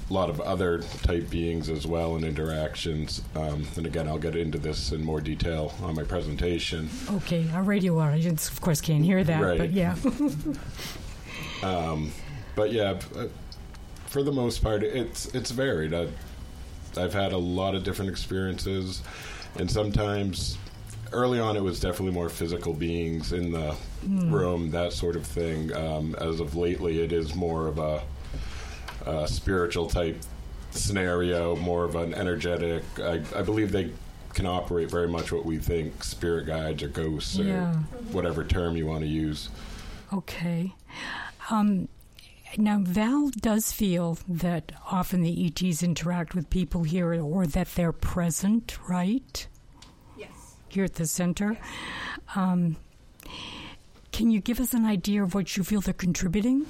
[0.09, 3.21] lot of other type beings as well in interactions.
[3.35, 6.89] Um, and again, I'll get into this in more detail on my presentation.
[7.09, 9.57] Okay, our radio audience, of course, can't hear that, right.
[9.57, 9.95] but yeah.
[11.63, 12.11] um,
[12.55, 13.27] but yeah, uh,
[14.07, 15.93] for the most part, it's it's varied.
[15.93, 16.07] I,
[16.95, 19.01] I've had a lot of different experiences,
[19.55, 20.57] and sometimes
[21.13, 24.31] early on, it was definitely more physical beings in the mm.
[24.31, 25.73] room, that sort of thing.
[25.75, 28.01] Um, as of lately, it is more of a,
[29.05, 30.21] a, spiritual type
[30.71, 32.83] scenario, more of an energetic.
[32.99, 33.91] I, I, believe they
[34.33, 37.71] can operate very much what we think spirit guides or ghosts yeah.
[37.71, 37.75] or
[38.11, 39.49] whatever term you want to use.
[40.11, 40.73] Okay.
[41.49, 41.87] Um,
[42.57, 47.91] now, Val does feel that often the ETs interact with people here or that they're
[47.91, 49.47] present, right?
[50.73, 51.57] Here at the center.
[52.35, 52.77] Um,
[54.11, 56.65] can you give us an idea of what you feel they're contributing?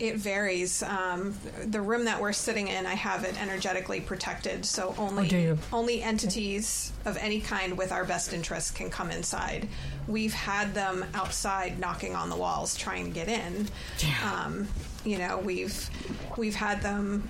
[0.00, 0.82] It varies.
[0.82, 5.58] Um, the room that we're sitting in, I have it energetically protected, so only oh,
[5.72, 9.68] only entities of any kind with our best interests can come inside.
[10.08, 13.68] We've had them outside knocking on the walls trying to get in.
[14.24, 14.66] Um,
[15.04, 15.88] you know, we've
[16.36, 17.28] we've had them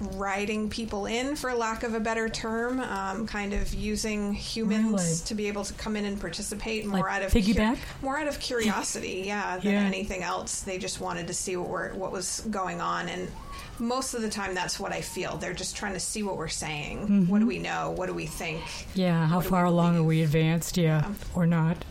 [0.00, 5.16] riding people in, for lack of a better term, um, kind of using humans really?
[5.26, 8.18] to be able to come in and participate more like out of piggyback, cu- more
[8.18, 9.80] out of curiosity, yeah, than yeah.
[9.80, 10.62] anything else.
[10.62, 13.30] They just wanted to see what were, what was going on, and
[13.78, 15.36] most of the time that's what I feel.
[15.36, 17.00] They're just trying to see what we're saying.
[17.00, 17.26] Mm-hmm.
[17.28, 17.92] What do we know?
[17.96, 18.62] What do we think?
[18.94, 20.76] Yeah, how far along are we advanced?
[20.76, 21.14] Yeah, yeah.
[21.34, 21.84] or not?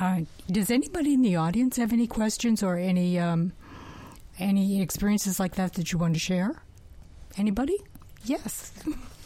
[0.00, 0.20] Uh,
[0.50, 3.52] does anybody in the audience have any questions or any um,
[4.38, 6.62] any experiences like that that you want to share?
[7.36, 7.76] Anybody?
[8.24, 8.72] Yes.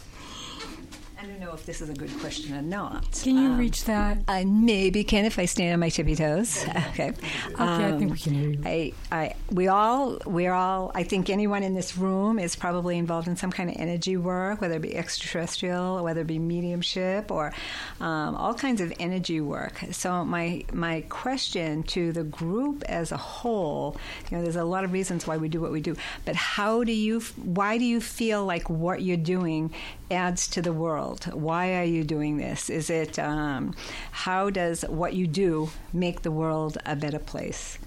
[1.43, 3.21] Know if this is a good question or not.
[3.21, 4.19] Can you um, reach that?
[4.29, 6.65] I maybe can if I stand on my tippy toes.
[6.69, 7.13] okay.
[7.53, 8.63] Okay, um, I think we can hear you.
[8.65, 10.93] I, I, we all, we're all.
[10.95, 14.61] I think anyone in this room is probably involved in some kind of energy work,
[14.61, 17.53] whether it be extraterrestrial, whether it be mediumship, or
[18.01, 19.83] um, all kinds of energy work.
[19.91, 23.97] So my my question to the group as a whole,
[24.31, 26.85] you know, there's a lot of reasons why we do what we do, but how
[26.85, 29.75] do you, why do you feel like what you're doing
[30.11, 31.32] adds to the world?
[31.33, 32.71] Why are you doing this?
[32.71, 33.75] Is it um,
[34.11, 37.79] how does what you do make the world a better place?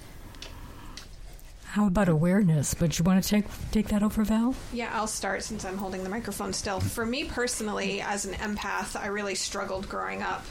[1.75, 2.73] How about awareness?
[2.73, 4.55] But you want to take take that over, Val?
[4.71, 6.79] Yeah, I'll start since I'm holding the microphone still.
[6.79, 10.45] For me personally, as an empath, I really struggled growing up.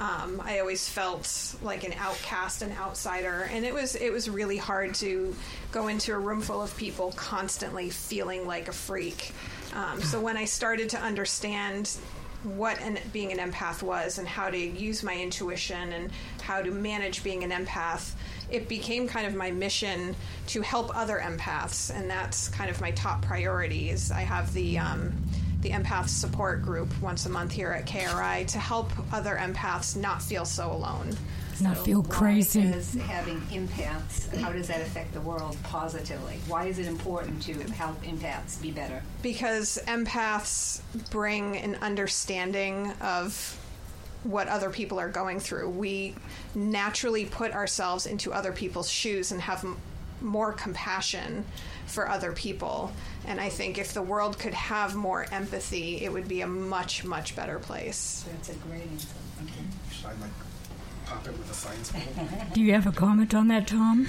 [0.00, 4.56] Um, I always felt like an outcast, an outsider, and it was it was really
[4.56, 5.36] hard to
[5.70, 9.32] go into a room full of people constantly feeling like a freak.
[9.74, 11.96] Um, so when I started to understand
[12.44, 16.10] what an, being an empath was and how to use my intuition and
[16.42, 18.12] how to manage being an empath,
[18.50, 20.14] it became kind of my mission
[20.48, 23.90] to help other empaths, and that's kind of my top priority.
[23.90, 25.12] Is I have the um,
[25.62, 30.22] the empath support group once a month here at KRI to help other empaths not
[30.22, 31.16] feel so alone.
[31.60, 32.62] Not So feel why crazy.
[32.62, 36.38] Does having empaths, how does that affect the world positively?
[36.48, 39.02] Why is it important to help empaths be better?
[39.22, 40.80] because empaths
[41.10, 43.58] bring an understanding of
[44.24, 45.68] what other people are going through.
[45.68, 46.14] We
[46.54, 49.76] naturally put ourselves into other people's shoes and have m-
[50.22, 51.44] more compassion
[51.86, 52.90] for other people.
[53.26, 57.04] And I think if the world could have more empathy, it would be a much,
[57.04, 58.24] much better place.
[58.32, 59.08] That's a great answer.
[59.92, 60.30] Should I like
[61.06, 62.02] pop it with a science ball?
[62.52, 64.06] Do you have a comment on that, Tom?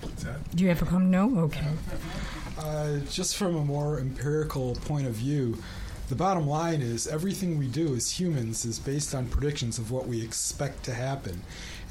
[0.00, 0.54] What's that?
[0.54, 1.10] Do you have a comment?
[1.10, 1.38] No?
[1.40, 1.66] Okay.
[2.58, 5.58] Uh, just from a more empirical point of view,
[6.08, 10.06] the bottom line is everything we do as humans is based on predictions of what
[10.06, 11.42] we expect to happen.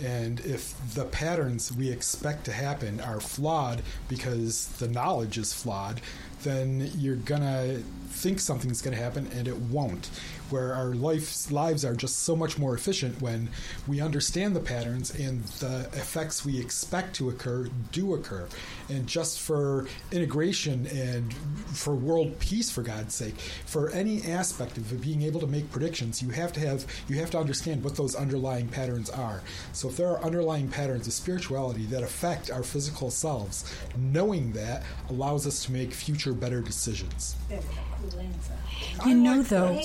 [0.02, 6.00] And if the patterns we expect to happen are flawed because the knowledge is flawed,
[6.44, 7.80] then you're gonna
[8.10, 10.10] think something's gonna happen and it won't.
[10.50, 13.50] Where our lives lives are just so much more efficient when
[13.88, 18.48] we understand the patterns and the effects we expect to occur do occur.
[18.90, 21.34] And just for integration and
[21.74, 23.36] for world peace, for God's sake,
[23.66, 27.32] for any aspect of being able to make predictions, you have to have you have
[27.32, 29.42] to understand what those underlying patterns are.
[29.74, 33.66] So if there are underlying patterns of spirituality that affect our physical selves,
[33.98, 37.36] knowing that allows us to make future better decisions.
[39.06, 39.80] You know, though,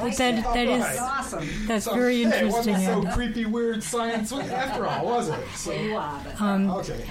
[0.00, 0.16] too.
[0.16, 0.48] that, Thanks.
[0.54, 0.98] that is Alright.
[1.00, 1.48] Awesome.
[1.66, 2.72] that's So, very hey, it interesting.
[2.74, 5.40] wasn't so creepy, weird science after all, was it?
[5.54, 7.04] So, You are, but Um, okay.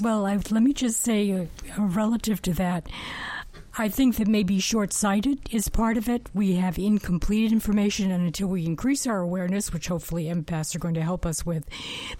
[0.00, 1.44] Well, I, let me just say, uh,
[1.78, 2.88] uh, relative to that,
[3.78, 6.28] I think that maybe short sighted is part of it.
[6.34, 10.94] We have incomplete information, and until we increase our awareness, which hopefully empaths are going
[10.94, 11.64] to help us with,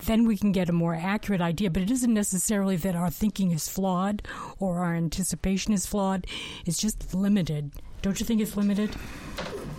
[0.06, 1.70] then we can get a more accurate idea.
[1.70, 4.22] But it isn't necessarily that our thinking is flawed
[4.60, 6.26] or our anticipation is flawed,
[6.64, 7.72] it's just limited.
[8.03, 8.90] Don't you think it's limited?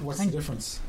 [0.02, 0.80] What's the difference?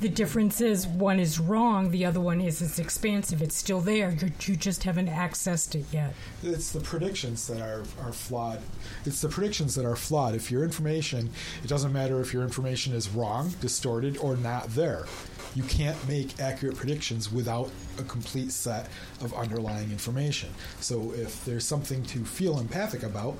[0.00, 3.42] The difference is one is wrong, the other one is it's expansive.
[3.42, 4.10] It's still there.
[4.10, 6.14] You're, you just haven't accessed it yet.
[6.42, 8.60] It's the predictions that are, are flawed.
[9.04, 10.34] It's the predictions that are flawed.
[10.34, 11.30] If your information,
[11.62, 15.06] it doesn't matter if your information is wrong, distorted, or not there.
[15.54, 18.88] You can't make accurate predictions without a complete set
[19.20, 20.50] of underlying information.
[20.80, 23.36] So if there's something to feel empathic about,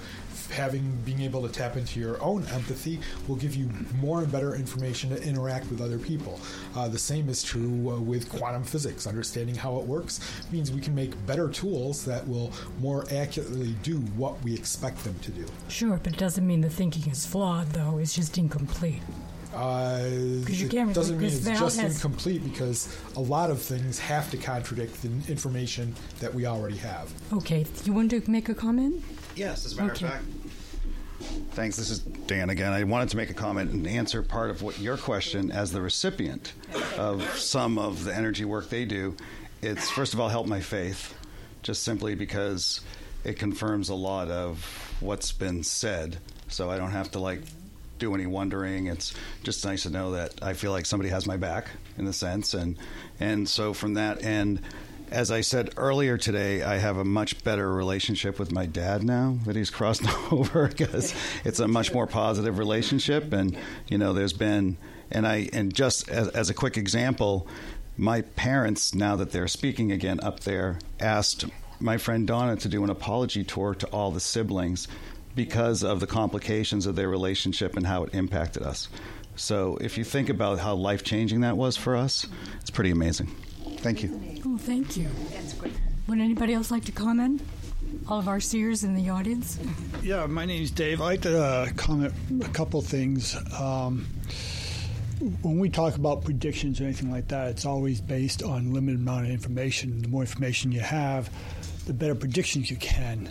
[0.51, 3.69] having being able to tap into your own empathy will give you
[4.01, 6.41] more and better information to interact with other people.
[6.75, 9.07] Uh, the same is true uh, with quantum physics.
[9.07, 10.21] Understanding how it works
[10.53, 15.19] means we can make better tools that will more accurately do what we expect them
[15.21, 15.47] to do.
[15.69, 17.99] Sure, but it doesn't mean the thinking is flawed, though.
[17.99, 19.03] It's just incomplete.
[19.55, 24.37] Uh, you it doesn't mean it's just incomplete because a lot of things have to
[24.37, 27.13] contradict the information that we already have.
[27.33, 29.05] Okay, you want to make a comment?
[29.37, 30.07] Yes, as a matter Okay.
[30.07, 30.25] of fact.
[31.53, 31.77] Thanks.
[31.77, 32.73] This is Dan again.
[32.73, 35.81] I wanted to make a comment and answer part of what your question as the
[35.81, 36.53] recipient
[36.99, 39.17] of some of the energy work they do.
[39.63, 41.15] It's first of all helped my faith,
[41.63, 42.81] just simply because
[43.25, 44.65] it confirms a lot of
[45.01, 46.19] what's been said.
[46.49, 47.41] So I don't have to like
[47.99, 48.89] do any wondering.
[48.89, 49.15] It's
[49.45, 52.53] just nice to know that I feel like somebody has my back in a sense,
[52.53, 52.77] and
[53.21, 54.61] and so from that end.
[55.11, 59.39] As I said earlier today, I have a much better relationship with my dad now
[59.45, 60.03] that he's crossed
[60.33, 63.33] over because it's a much more positive relationship.
[63.33, 63.57] And
[63.89, 64.77] you know, there's been,
[65.11, 67.47] and I, and just as, as a quick example,
[67.97, 71.45] my parents, now that they're speaking again up there, asked
[71.79, 74.89] my friend Donna to do an apology tour to all the siblings
[75.35, 78.89] because of the complications of their relationship and how it impacted us.
[79.37, 82.27] So if you think about how life changing that was for us,
[82.61, 83.31] it's pretty amazing.
[83.85, 84.19] Thank you.
[84.47, 85.11] Oh, thank you.
[85.31, 85.75] that's great.
[86.09, 87.43] Would anybody else like to comment?
[88.09, 89.59] All of our seers in the audience?
[90.03, 91.03] Yeah, my name's Dave.
[91.03, 93.37] I'd like to uh, comment a couple things.
[93.61, 94.07] Um,
[95.43, 99.27] when we talk about predictions or anything like that, it's always based on limited amount
[99.27, 100.01] of information.
[100.01, 101.29] The more information you have,
[101.85, 103.31] the better predictions you can.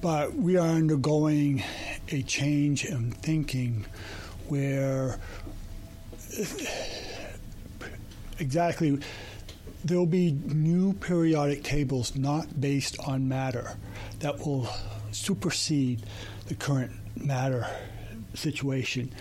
[0.00, 1.62] But we are undergoing
[2.08, 3.84] a change in thinking
[4.48, 5.20] where
[8.38, 8.98] exactly
[9.84, 13.76] there'll be new periodic tables not based on matter
[14.20, 14.68] that will
[15.10, 16.02] supersede
[16.46, 17.66] the current matter
[18.34, 19.12] situation.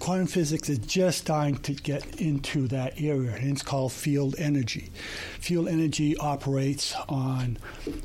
[0.00, 4.90] quantum physics is just starting to get into that area, and it's called field energy.
[5.38, 7.56] Field energy operates on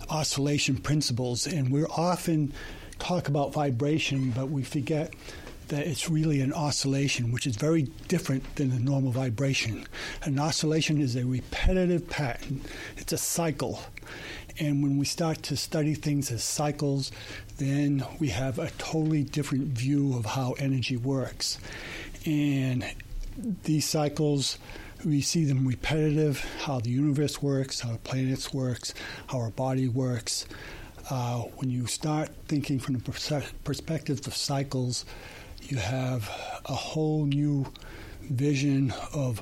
[0.09, 2.53] oscillation principles, and we're often
[2.99, 5.13] talk about vibration, but we forget
[5.69, 9.85] that it's really an oscillation, which is very different than a normal vibration.
[10.23, 12.61] An oscillation is a repetitive pattern,
[12.97, 13.79] it's a cycle.
[14.59, 17.11] And when we start to study things as cycles,
[17.57, 21.59] then we have a totally different view of how energy works.
[22.25, 22.83] And
[23.63, 24.57] these cycles,
[25.05, 28.95] we see them repetitive, how the universe works, how the planets works,
[29.27, 30.47] how our body works.
[31.09, 35.05] Uh, when you start thinking from the perspective of cycles,
[35.63, 36.29] you have
[36.65, 37.65] a whole new
[38.21, 39.41] vision of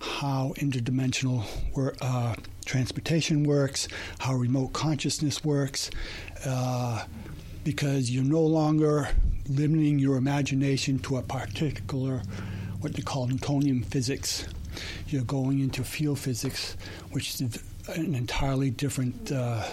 [0.00, 1.44] how interdimensional
[1.74, 2.34] work, uh,
[2.64, 3.88] transportation works,
[4.18, 5.90] how remote consciousness works,
[6.44, 7.04] uh,
[7.64, 9.08] because you're no longer
[9.48, 12.22] limiting your imagination to a particular,
[12.80, 14.46] what they call Newtonian physics.
[15.08, 16.76] You're going into field physics,
[17.12, 17.58] which is
[17.88, 19.64] an entirely different uh,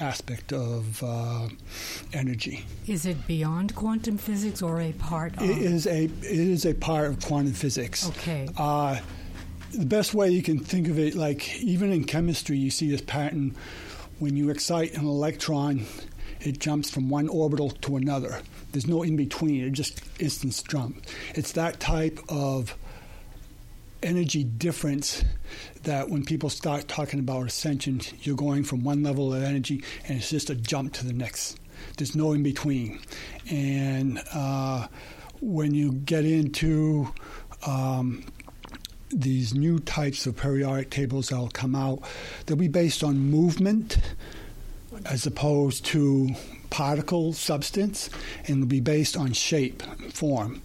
[0.00, 1.48] aspect of uh,
[2.12, 2.64] energy.
[2.86, 5.42] Is it beyond quantum physics or a part of?
[5.42, 8.08] It is a it is a part of quantum physics.
[8.08, 8.48] Okay.
[8.56, 9.00] Uh,
[9.72, 13.02] the best way you can think of it, like even in chemistry, you see this
[13.02, 13.54] pattern.
[14.18, 15.86] When you excite an electron,
[16.40, 18.42] it jumps from one orbital to another.
[18.72, 19.64] There's no in between.
[19.64, 21.04] It just instant jump.
[21.34, 22.74] It's that type of
[24.02, 25.24] energy difference
[25.82, 30.18] that when people start talking about ascension, you're going from one level of energy and
[30.18, 31.58] it's just a jump to the next.
[31.96, 33.00] There's no in between.
[33.50, 34.88] And uh,
[35.40, 37.12] when you get into
[37.66, 38.24] um,
[39.10, 42.02] these new types of periodic tables that'll come out,
[42.46, 43.98] they'll be based on movement
[45.06, 46.30] as opposed to
[46.68, 48.10] particle substance,
[48.46, 49.82] and they'll be based on shape,
[50.12, 50.62] form.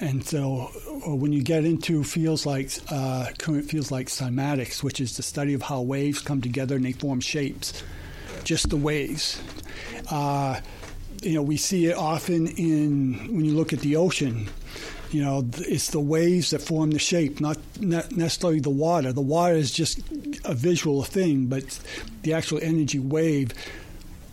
[0.00, 0.70] And so
[1.06, 5.22] uh, when you get into fields like uh, current fields like cymatics, which is the
[5.22, 7.82] study of how waves come together and they form shapes,
[8.44, 9.40] just the waves.
[10.10, 10.60] Uh,
[11.22, 14.48] you know, we see it often in when you look at the ocean.
[15.10, 19.12] You know, it's the waves that form the shape, not, not necessarily the water.
[19.12, 20.00] The water is just
[20.44, 21.78] a visual thing, but
[22.22, 23.52] the actual energy wave,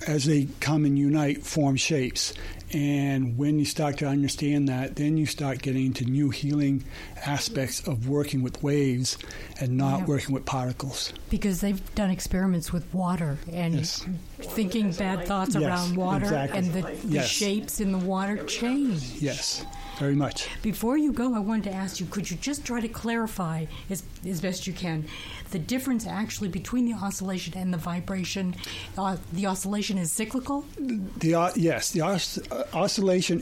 [0.06, 2.34] as they come and unite, form shapes.
[2.76, 6.84] And when you start to understand that, then you start getting into new healing
[7.26, 9.18] aspects of working with waves
[9.62, 10.06] and not yeah.
[10.08, 11.14] working with particles.
[11.30, 14.06] Because they've done experiments with water and yes.
[14.42, 16.60] thinking bad thoughts yes, around water exactly.
[16.60, 17.30] and the, the yes.
[17.30, 19.04] shapes in the water change.
[19.22, 19.66] Yes
[19.98, 20.50] very much.
[20.62, 24.04] Before you go, I wanted to ask you could you just try to clarify as,
[24.28, 25.06] as best you can
[25.52, 28.56] the difference actually between the oscillation and the vibration?
[28.98, 30.66] Uh, the oscillation is cyclical?
[30.78, 33.41] The, uh, yes, the os- uh, oscillation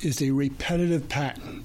[0.00, 1.64] is a repetitive pattern.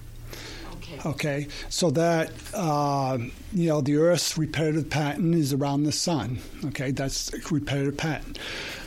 [1.06, 3.18] Okay, so that uh,
[3.54, 6.40] you know the Earth's repetitive pattern is around the sun.
[6.66, 8.36] Okay, that's a repetitive pattern.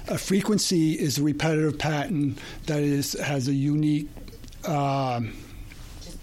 [0.09, 4.09] A frequency is a repetitive pattern that is has a unique
[4.65, 5.23] uh,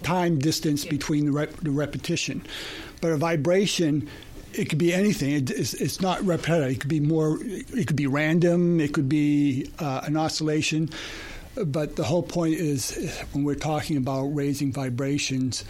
[0.02, 2.42] time distance between the, rep- the, repetition.
[3.00, 4.08] But a vibration,
[4.54, 5.30] it could be anything.
[5.30, 6.70] It, it's, it's, not repetitive.
[6.70, 7.38] It could be more.
[7.40, 8.80] It could be random.
[8.80, 10.90] It could be uh, an oscillation.
[11.54, 15.64] But the whole point is when we're talking about raising vibrations,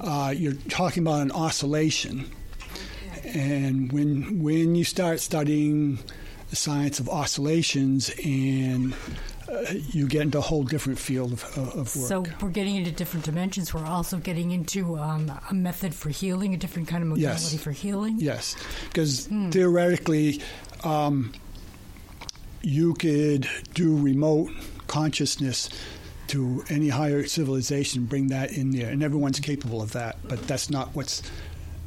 [0.00, 2.30] uh, you're talking about an oscillation.
[3.24, 5.98] And when when you start studying
[6.50, 8.94] the science of oscillations and
[9.72, 12.08] you get into a whole different field of, of work.
[12.08, 13.72] So we're getting into different dimensions.
[13.72, 17.62] We're also getting into um, a method for healing, a different kind of modality yes.
[17.62, 18.16] for healing.
[18.18, 19.50] Yes, because hmm.
[19.50, 20.42] theoretically,
[20.84, 21.32] um,
[22.62, 24.50] you could do remote
[24.86, 25.68] consciousness
[26.28, 30.18] to any higher civilization, bring that in there, and everyone's capable of that.
[30.28, 31.22] But that's not what's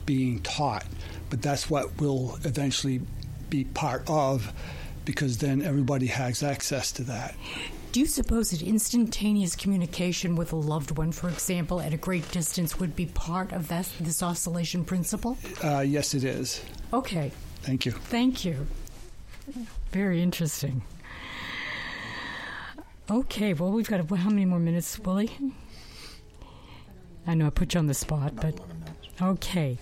[0.05, 0.85] being taught.
[1.29, 3.01] But that's what will eventually
[3.49, 4.51] be part of
[5.05, 7.35] because then everybody has access to that.
[7.91, 12.29] Do you suppose that instantaneous communication with a loved one, for example, at a great
[12.31, 15.37] distance, would be part of that, this oscillation principle?
[15.61, 16.63] Uh, yes, it is.
[16.93, 17.31] Okay.
[17.63, 17.91] Thank you.
[17.91, 18.65] Thank you.
[19.91, 20.83] Very interesting.
[23.09, 25.31] Okay, well, we've got a, how many more minutes, Willie?
[27.27, 28.57] I know I put you on the spot, but
[29.19, 29.77] Okay,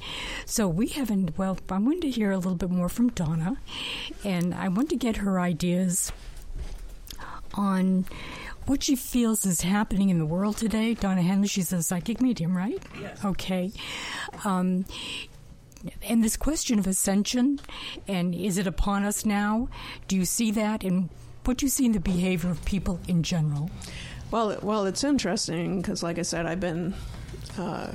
[0.45, 1.38] so we haven't.
[1.38, 3.57] Well, I wanted to hear a little bit more from Donna,
[4.23, 6.11] and I want to get her ideas
[7.53, 8.05] on
[8.65, 10.93] what she feels is happening in the world today.
[10.93, 12.82] Donna Henley, she's a psychic medium, right?
[12.99, 13.23] Yes.
[13.25, 13.71] Okay.
[14.45, 14.86] Um,
[16.03, 17.59] and this question of ascension,
[18.07, 19.69] and is it upon us now?
[20.07, 20.84] Do you see that?
[20.84, 21.09] And
[21.45, 23.71] what do you see in the behavior of people in general?
[24.32, 26.93] Well, well, it's interesting because, like I said, I've been
[27.57, 27.91] uh,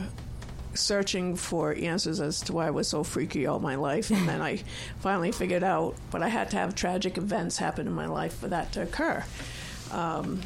[0.77, 4.41] searching for answers as to why I was so freaky all my life, and then
[4.41, 4.63] I
[5.01, 5.95] finally figured out.
[6.11, 9.25] But I had to have tragic events happen in my life for that to occur.
[9.91, 10.43] Um,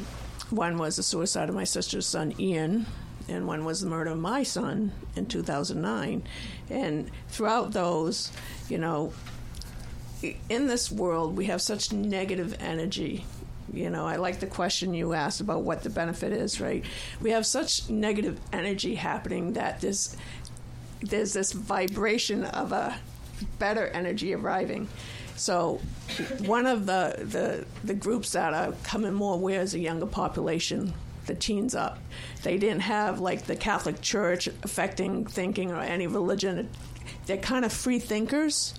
[0.49, 2.85] one was the suicide of my sister's son, Ian,
[3.27, 6.23] and one was the murder of my son in 2009.
[6.69, 8.31] And throughout those,
[8.67, 9.13] you know,
[10.21, 13.25] in this world, we have such negative energy.
[13.73, 16.83] You know, I like the question you asked about what the benefit is, right?
[17.21, 20.15] We have such negative energy happening that there's,
[21.01, 22.97] there's this vibration of a
[23.57, 24.87] better energy arriving.
[25.35, 25.79] So,
[26.39, 30.93] one of the, the, the groups that are coming more aware is a younger population,
[31.27, 31.97] the teens up.
[32.43, 36.69] They didn't have like the Catholic Church affecting thinking or any religion.
[37.25, 38.73] They're kind of free thinkers,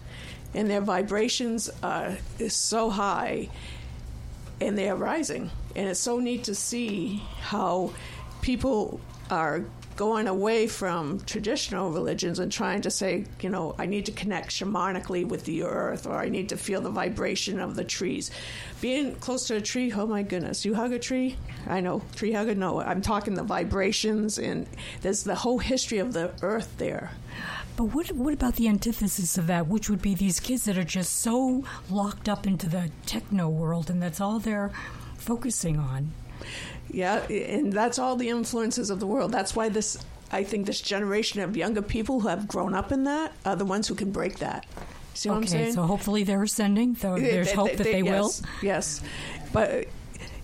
[0.52, 3.48] and their vibrations are is so high,
[4.60, 5.50] and they are rising.
[5.76, 7.92] And it's so neat to see how
[8.42, 9.00] people
[9.30, 9.64] are
[9.96, 14.48] going away from traditional religions and trying to say, you know, I need to connect
[14.48, 18.30] shamanically with the earth or I need to feel the vibration of the trees.
[18.80, 21.36] Being close to a tree, oh my goodness, you hug a tree?
[21.66, 22.80] I know, tree hugger, no.
[22.80, 24.66] I'm talking the vibrations and
[25.02, 27.10] there's the whole history of the earth there.
[27.76, 30.84] But what what about the antithesis of that, which would be these kids that are
[30.84, 34.70] just so locked up into the techno world and that's all they're
[35.16, 36.12] focusing on?
[36.90, 39.32] Yeah, and that's all the influences of the world.
[39.32, 39.98] That's why this,
[40.32, 43.64] I think, this generation of younger people who have grown up in that are the
[43.64, 44.66] ones who can break that.
[45.14, 45.72] See what okay, I'm saying?
[45.74, 46.96] So hopefully they're ascending.
[46.96, 48.48] So there's they, hope they, that they, they, yes, will.
[48.62, 49.00] Yes,
[49.52, 49.86] but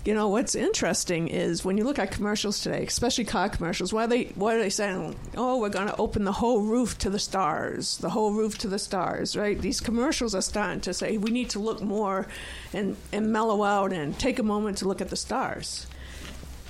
[0.06, 3.92] you know what's interesting is when you look at commercials today, especially car commercials.
[3.92, 5.16] Why they what are they saying?
[5.36, 8.68] Oh, we're going to open the whole roof to the stars, the whole roof to
[8.68, 9.60] the stars, right?
[9.60, 12.28] These commercials are starting to say we need to look more
[12.72, 15.88] and and mellow out and take a moment to look at the stars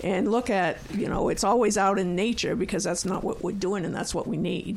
[0.02, 3.52] and look at you know it's always out in nature because that's not what we're
[3.52, 4.76] doing and that's what we need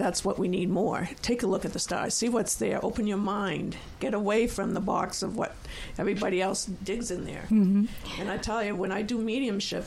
[0.00, 1.08] that's what we need more.
[1.20, 2.14] Take a look at the stars.
[2.14, 2.82] See what's there.
[2.84, 3.76] Open your mind.
[4.00, 5.54] Get away from the box of what
[5.98, 7.44] everybody else digs in there.
[7.50, 7.84] Mm-hmm.
[8.20, 9.84] and i tell you when i do mediumship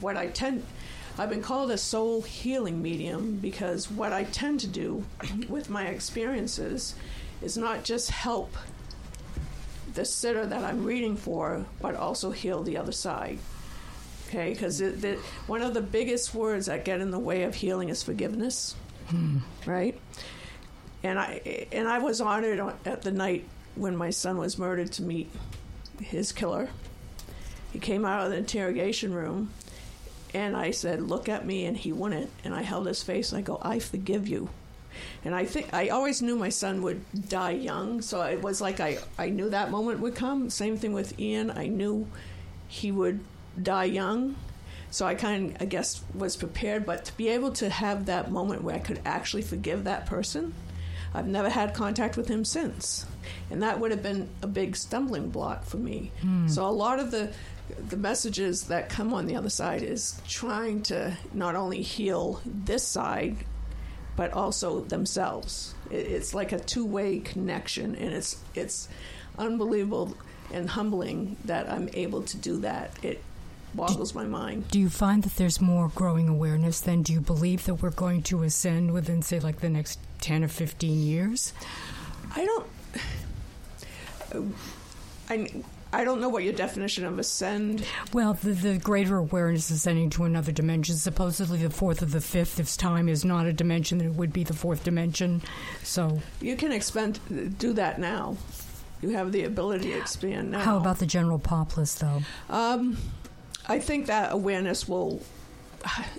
[0.00, 0.64] what i tend
[1.18, 5.04] I've been called a soul healing medium because what I tend to do
[5.48, 6.94] with my experiences
[7.42, 8.56] is not just help
[9.92, 13.38] the sitter that I'm reading for, but also heal the other side.
[14.28, 14.54] Okay?
[14.54, 14.82] Because
[15.46, 18.74] one of the biggest words that get in the way of healing is forgiveness,
[19.66, 19.98] right?
[21.02, 25.02] And I and I was honored at the night when my son was murdered to
[25.02, 25.30] meet
[26.00, 26.68] his killer.
[27.72, 29.50] He came out of the interrogation room,
[30.34, 32.30] and I said, "Look at me," and he wouldn't.
[32.44, 34.50] And I held his face, and I go, "I forgive you."
[35.24, 38.78] And I think I always knew my son would die young, so it was like
[38.78, 40.50] I, I knew that moment would come.
[40.50, 41.50] Same thing with Ian.
[41.50, 42.06] I knew
[42.68, 43.20] he would
[43.60, 44.36] die young.
[44.92, 46.84] So I kind of, I guess, was prepared.
[46.84, 50.54] But to be able to have that moment where I could actually forgive that person,
[51.14, 53.06] I've never had contact with him since.
[53.50, 56.12] And that would have been a big stumbling block for me.
[56.22, 56.50] Mm.
[56.50, 57.32] So a lot of the
[57.88, 62.86] the messages that come on the other side is trying to not only heal this
[62.86, 63.36] side,
[64.14, 65.74] but also themselves.
[65.90, 68.88] It's like a two way connection, and it's it's
[69.38, 70.14] unbelievable
[70.52, 73.02] and humbling that I'm able to do that.
[73.02, 73.22] It
[73.74, 74.68] boggles my mind.
[74.68, 77.02] Do you find that there's more growing awareness then?
[77.02, 80.48] Do you believe that we're going to ascend within, say, like the next 10 or
[80.48, 81.52] 15 years?
[82.34, 82.66] I don't.
[85.28, 85.62] I,
[85.92, 87.84] I don't know what your definition of ascend.
[88.14, 90.96] Well, the, the greater awareness is ascending to another dimension.
[90.96, 94.32] Supposedly, the fourth or the fifth, if time is not a dimension, then it would
[94.32, 95.42] be the fourth dimension.
[95.82, 97.20] So you can expand,
[97.58, 98.36] do that now.
[99.02, 100.60] You have the ability to expand now.
[100.60, 102.22] How about the general populace, though?
[102.48, 102.96] Um,
[103.66, 105.22] I think that awareness will.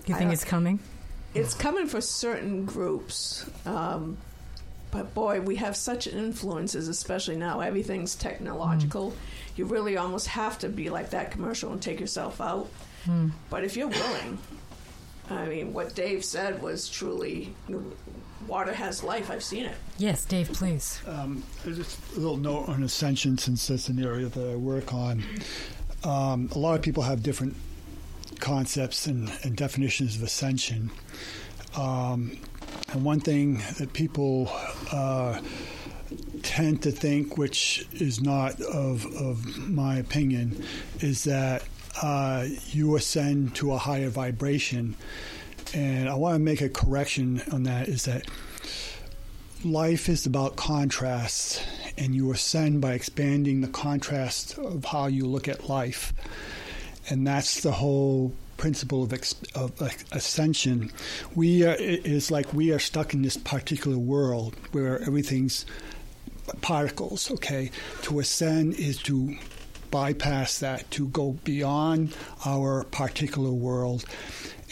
[0.05, 0.79] You think it's coming?
[1.33, 3.49] It's coming for certain groups.
[3.65, 4.17] Um,
[4.91, 7.61] but boy, we have such influences, especially now.
[7.61, 9.11] Everything's technological.
[9.11, 9.15] Mm.
[9.55, 12.69] You really almost have to be like that commercial and take yourself out.
[13.05, 13.31] Mm.
[13.49, 14.37] But if you're willing,
[15.29, 17.55] I mean, what Dave said was truly
[18.47, 19.31] water has life.
[19.31, 19.75] I've seen it.
[19.97, 21.01] Yes, Dave, please.
[21.07, 25.23] Um, just a little note on ascension, since that's an area that I work on.
[26.03, 27.55] Um, a lot of people have different
[28.39, 30.91] concepts and, and definitions of ascension.
[31.75, 32.37] Um,
[32.91, 34.51] and one thing that people
[34.91, 35.41] uh,
[36.43, 40.63] tend to think, which is not of, of my opinion,
[40.99, 41.63] is that
[42.01, 44.95] uh, you ascend to a higher vibration.
[45.73, 48.27] And I want to make a correction on that is that
[49.63, 51.61] life is about contrasts
[51.97, 56.13] and you ascend by expanding the contrast of how you look at life.
[57.09, 59.73] and that's the whole principle of, ex- of
[60.11, 60.91] ascension.
[61.35, 65.65] We are, it's like we are stuck in this particular world where everything's
[66.61, 67.29] particles.
[67.31, 67.71] Okay,
[68.03, 69.35] to ascend is to
[69.91, 72.15] bypass that, to go beyond
[72.45, 74.05] our particular world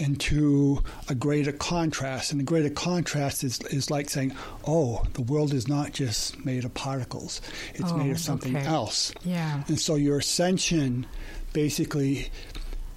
[0.01, 2.31] into a greater contrast.
[2.31, 4.33] And the greater contrast is, is like saying,
[4.65, 7.39] oh, the world is not just made of particles,
[7.75, 8.65] it's oh, made of something okay.
[8.65, 9.13] else.
[9.23, 9.63] Yeah.
[9.67, 11.05] And so your ascension
[11.53, 12.29] basically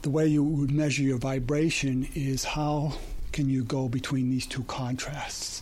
[0.03, 2.93] the way you would measure your vibration is how
[3.33, 5.61] can you go between these two contrasts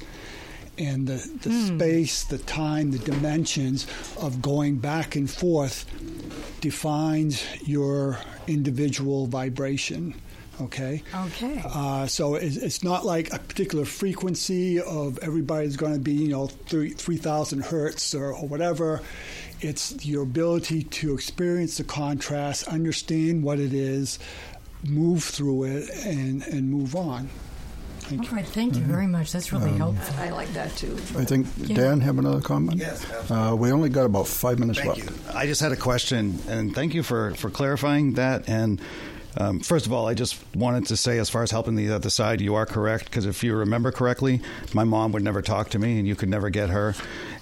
[0.79, 1.77] and the, the hmm.
[1.77, 3.87] space the time the dimensions
[4.21, 5.87] of going back and forth
[6.61, 10.15] defines your individual vibration
[10.61, 15.99] okay okay uh, so it's, it's, not like a particular frequency of everybody's going to
[15.99, 19.01] be you know 3000 hertz or, or whatever
[19.63, 24.19] it's your ability to experience the contrast, understand what it is,
[24.85, 27.29] move through it, and, and move on.
[28.01, 28.91] Thank All right, thank you mm-hmm.
[28.91, 29.31] very much.
[29.31, 30.17] That's really um, helpful.
[30.19, 30.93] I like that too.
[31.17, 31.77] I think yeah.
[31.77, 32.79] Dan have another comment.
[32.79, 35.11] Yes, uh, we only got about five minutes thank left.
[35.11, 35.33] You.
[35.33, 38.49] I just had a question, and thank you for for clarifying that.
[38.49, 38.81] And
[39.37, 42.11] um, first of all, I just wanted to say, as far as helping the other
[42.11, 44.41] side, you are correct because if you remember correctly,
[44.75, 46.95] my mom would never talk to me, and you could never get her,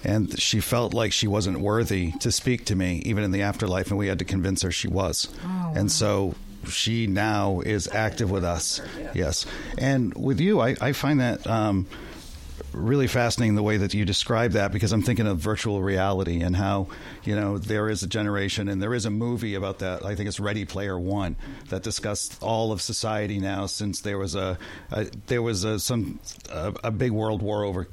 [0.05, 3.91] and she felt like she wasn't worthy to speak to me, even in the afterlife,
[3.91, 6.34] and we had to convince her she was, oh, and so
[6.68, 8.80] she now is active with us.
[9.14, 9.47] Yes,
[9.78, 11.47] and with you, I, I find that.
[11.47, 11.86] Um,
[12.72, 16.56] really fascinating the way that you describe that because I'm thinking of virtual reality and
[16.56, 16.88] how
[17.24, 20.04] you know there is a generation and there is a movie about that.
[20.04, 21.36] I think it's Ready Player One
[21.68, 24.58] that discussed all of society now since there was a,
[24.90, 27.88] a there was a, some a, a big world war over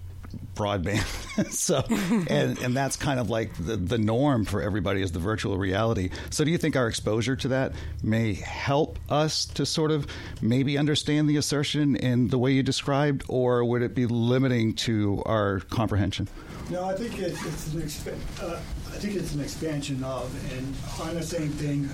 [0.56, 1.52] broadband.
[1.52, 1.84] so,
[2.30, 6.10] and and that's kind of like the, the norm for everybody is the virtual reality.
[6.30, 7.74] So, do you think our exposure to that
[8.04, 10.08] may help us to sort of
[10.42, 15.22] maybe understand the ascension in the way you described, or would it be limiting to
[15.26, 16.28] our comprehension?
[16.70, 20.76] No, I think it, it's an exp- uh, I think it's an expansion of, and
[21.08, 21.90] on the same thing,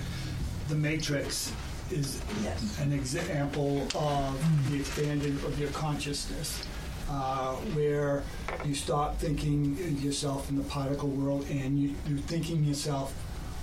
[0.70, 1.52] the Matrix
[1.92, 2.80] is yes.
[2.80, 6.66] an example of the expanding of your consciousness
[7.14, 8.24] uh, where
[8.66, 13.14] you stop thinking yourself in the particle world and you, you're thinking yourself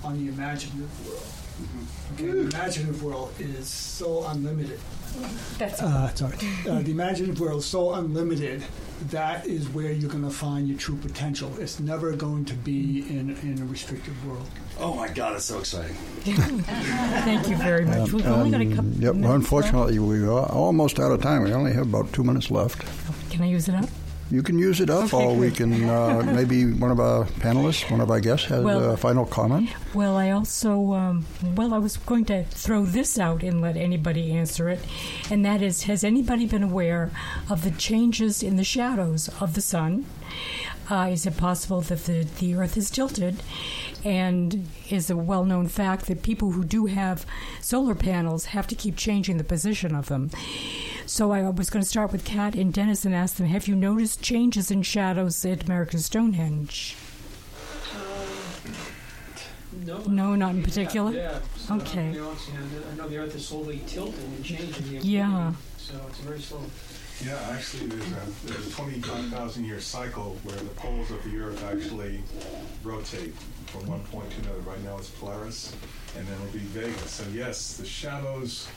[0.03, 1.21] on the imaginative world.
[1.61, 2.13] Mm-hmm.
[2.13, 4.79] Okay, the imaginative world is so unlimited.
[5.57, 6.35] That's uh, sorry.
[6.67, 8.63] Uh, the imaginative world is so unlimited.
[9.09, 11.51] That is where you're going to find your true potential.
[11.59, 14.47] It's never going to be in, in a restricted world.
[14.79, 15.95] Oh my God, it's so exciting!
[16.23, 18.09] Thank you very much.
[18.09, 18.91] Um, We've only got a couple.
[18.91, 19.15] Yep.
[19.15, 20.09] Unfortunately, left.
[20.09, 21.43] we are almost out of time.
[21.43, 22.85] We only have about two minutes left.
[23.31, 23.89] Can I use it up?
[24.31, 27.91] You can use it up, okay, or we can uh, maybe one of our panelists,
[27.91, 29.69] one of our guests, has well, a final comment.
[29.93, 31.25] Well, I also um,
[31.55, 34.79] well, I was going to throw this out and let anybody answer it,
[35.29, 37.11] and that is: Has anybody been aware
[37.49, 40.05] of the changes in the shadows of the sun?
[40.91, 43.41] Uh, is it possible that the, the Earth is tilted?
[44.03, 47.25] And is a well known fact that people who do have
[47.61, 50.31] solar panels have to keep changing the position of them.
[51.05, 53.75] So I was going to start with Kat and Dennis and ask them Have you
[53.75, 56.97] noticed changes in shadows at American Stonehenge?
[59.85, 61.13] No, no, not in particular.
[61.13, 61.39] Yeah.
[61.55, 62.09] So okay.
[62.09, 64.99] I know the Earth is slowly tilting and changing.
[65.03, 65.53] Yeah.
[65.77, 66.61] So it's very slow.
[67.25, 71.63] Yeah, actually, there's a, there's a 25,000 year cycle where the poles of the Earth
[71.65, 72.21] actually
[72.83, 73.33] rotate
[73.67, 74.59] from one point to another.
[74.61, 75.75] Right now it's Polaris,
[76.17, 76.97] and then it'll be Vega.
[77.07, 78.67] So yes, the shadows.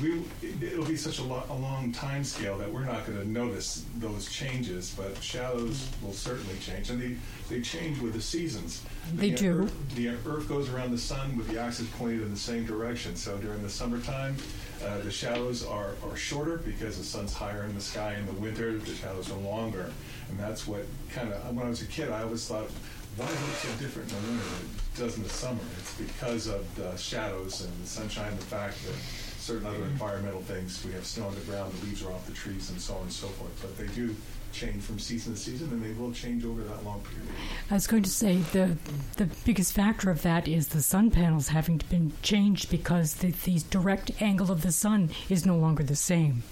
[0.00, 0.22] We,
[0.62, 3.84] it'll be such a, lo- a long time scale that we're not going to notice
[3.98, 7.16] those changes, but shadows will certainly change, and they,
[7.52, 8.84] they change with the seasons.
[9.14, 9.62] They the do.
[9.64, 13.16] Earth, the Earth goes around the sun with the axis pointed in the same direction.
[13.16, 14.36] So during the summertime,
[14.84, 18.14] uh, the shadows are, are shorter because the sun's higher in the sky.
[18.14, 19.92] In the winter, the shadows are longer.
[20.28, 22.70] And that's what kind of, when I was a kid, I always thought,
[23.16, 25.60] why does it so different in the winter than it does in the summer?
[25.78, 28.94] It's because of the shadows and the sunshine, the fact that
[29.38, 32.32] certain other environmental things, we have snow on the ground, the leaves are off the
[32.32, 33.50] trees, and so on and so forth.
[33.60, 34.14] But they do
[34.52, 37.28] change from season to season, and they will change over that long period.
[37.70, 38.76] I was going to say the
[39.16, 43.30] the biggest factor of that is the sun panels having to been changed because the,
[43.30, 46.42] the direct angle of the sun is no longer the same.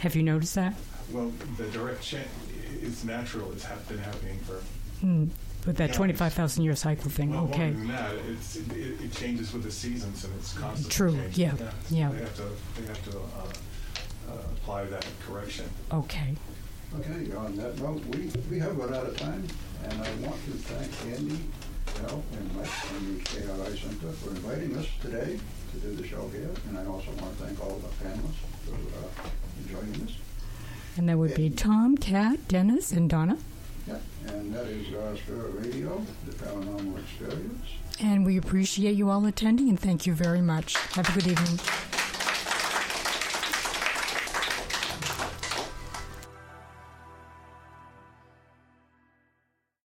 [0.00, 0.74] Have you noticed that?
[1.12, 2.26] Well, the direct change
[2.80, 3.52] is natural.
[3.52, 4.62] It's been happening for.
[5.66, 7.70] With that twenty-five thousand year cycle thing, well, okay.
[7.70, 11.12] That, it, it, changes with the seasons, and it's constantly True.
[11.12, 11.44] Changing.
[11.44, 11.70] Yeah.
[11.90, 12.12] Yeah.
[12.12, 12.42] They have to.
[12.80, 15.66] They have to uh, uh, apply that correction.
[15.92, 16.34] Okay.
[16.98, 19.46] Okay, on that note, we, we have run out of time,
[19.84, 21.38] and I want to thank Andy
[22.08, 25.38] Al and Mike from the KRI Center for inviting us today
[25.72, 26.50] to do the show here.
[26.68, 30.14] And I also want to thank all the panelists for uh, joining us.
[30.96, 33.38] And that would be Tom, Kat, Dennis, and Donna.
[33.86, 37.66] Yeah, and that is uh, Spirit Radio, the paranormal experience.
[38.00, 40.76] And we appreciate you all attending and thank you very much.
[40.94, 41.60] Have a good evening.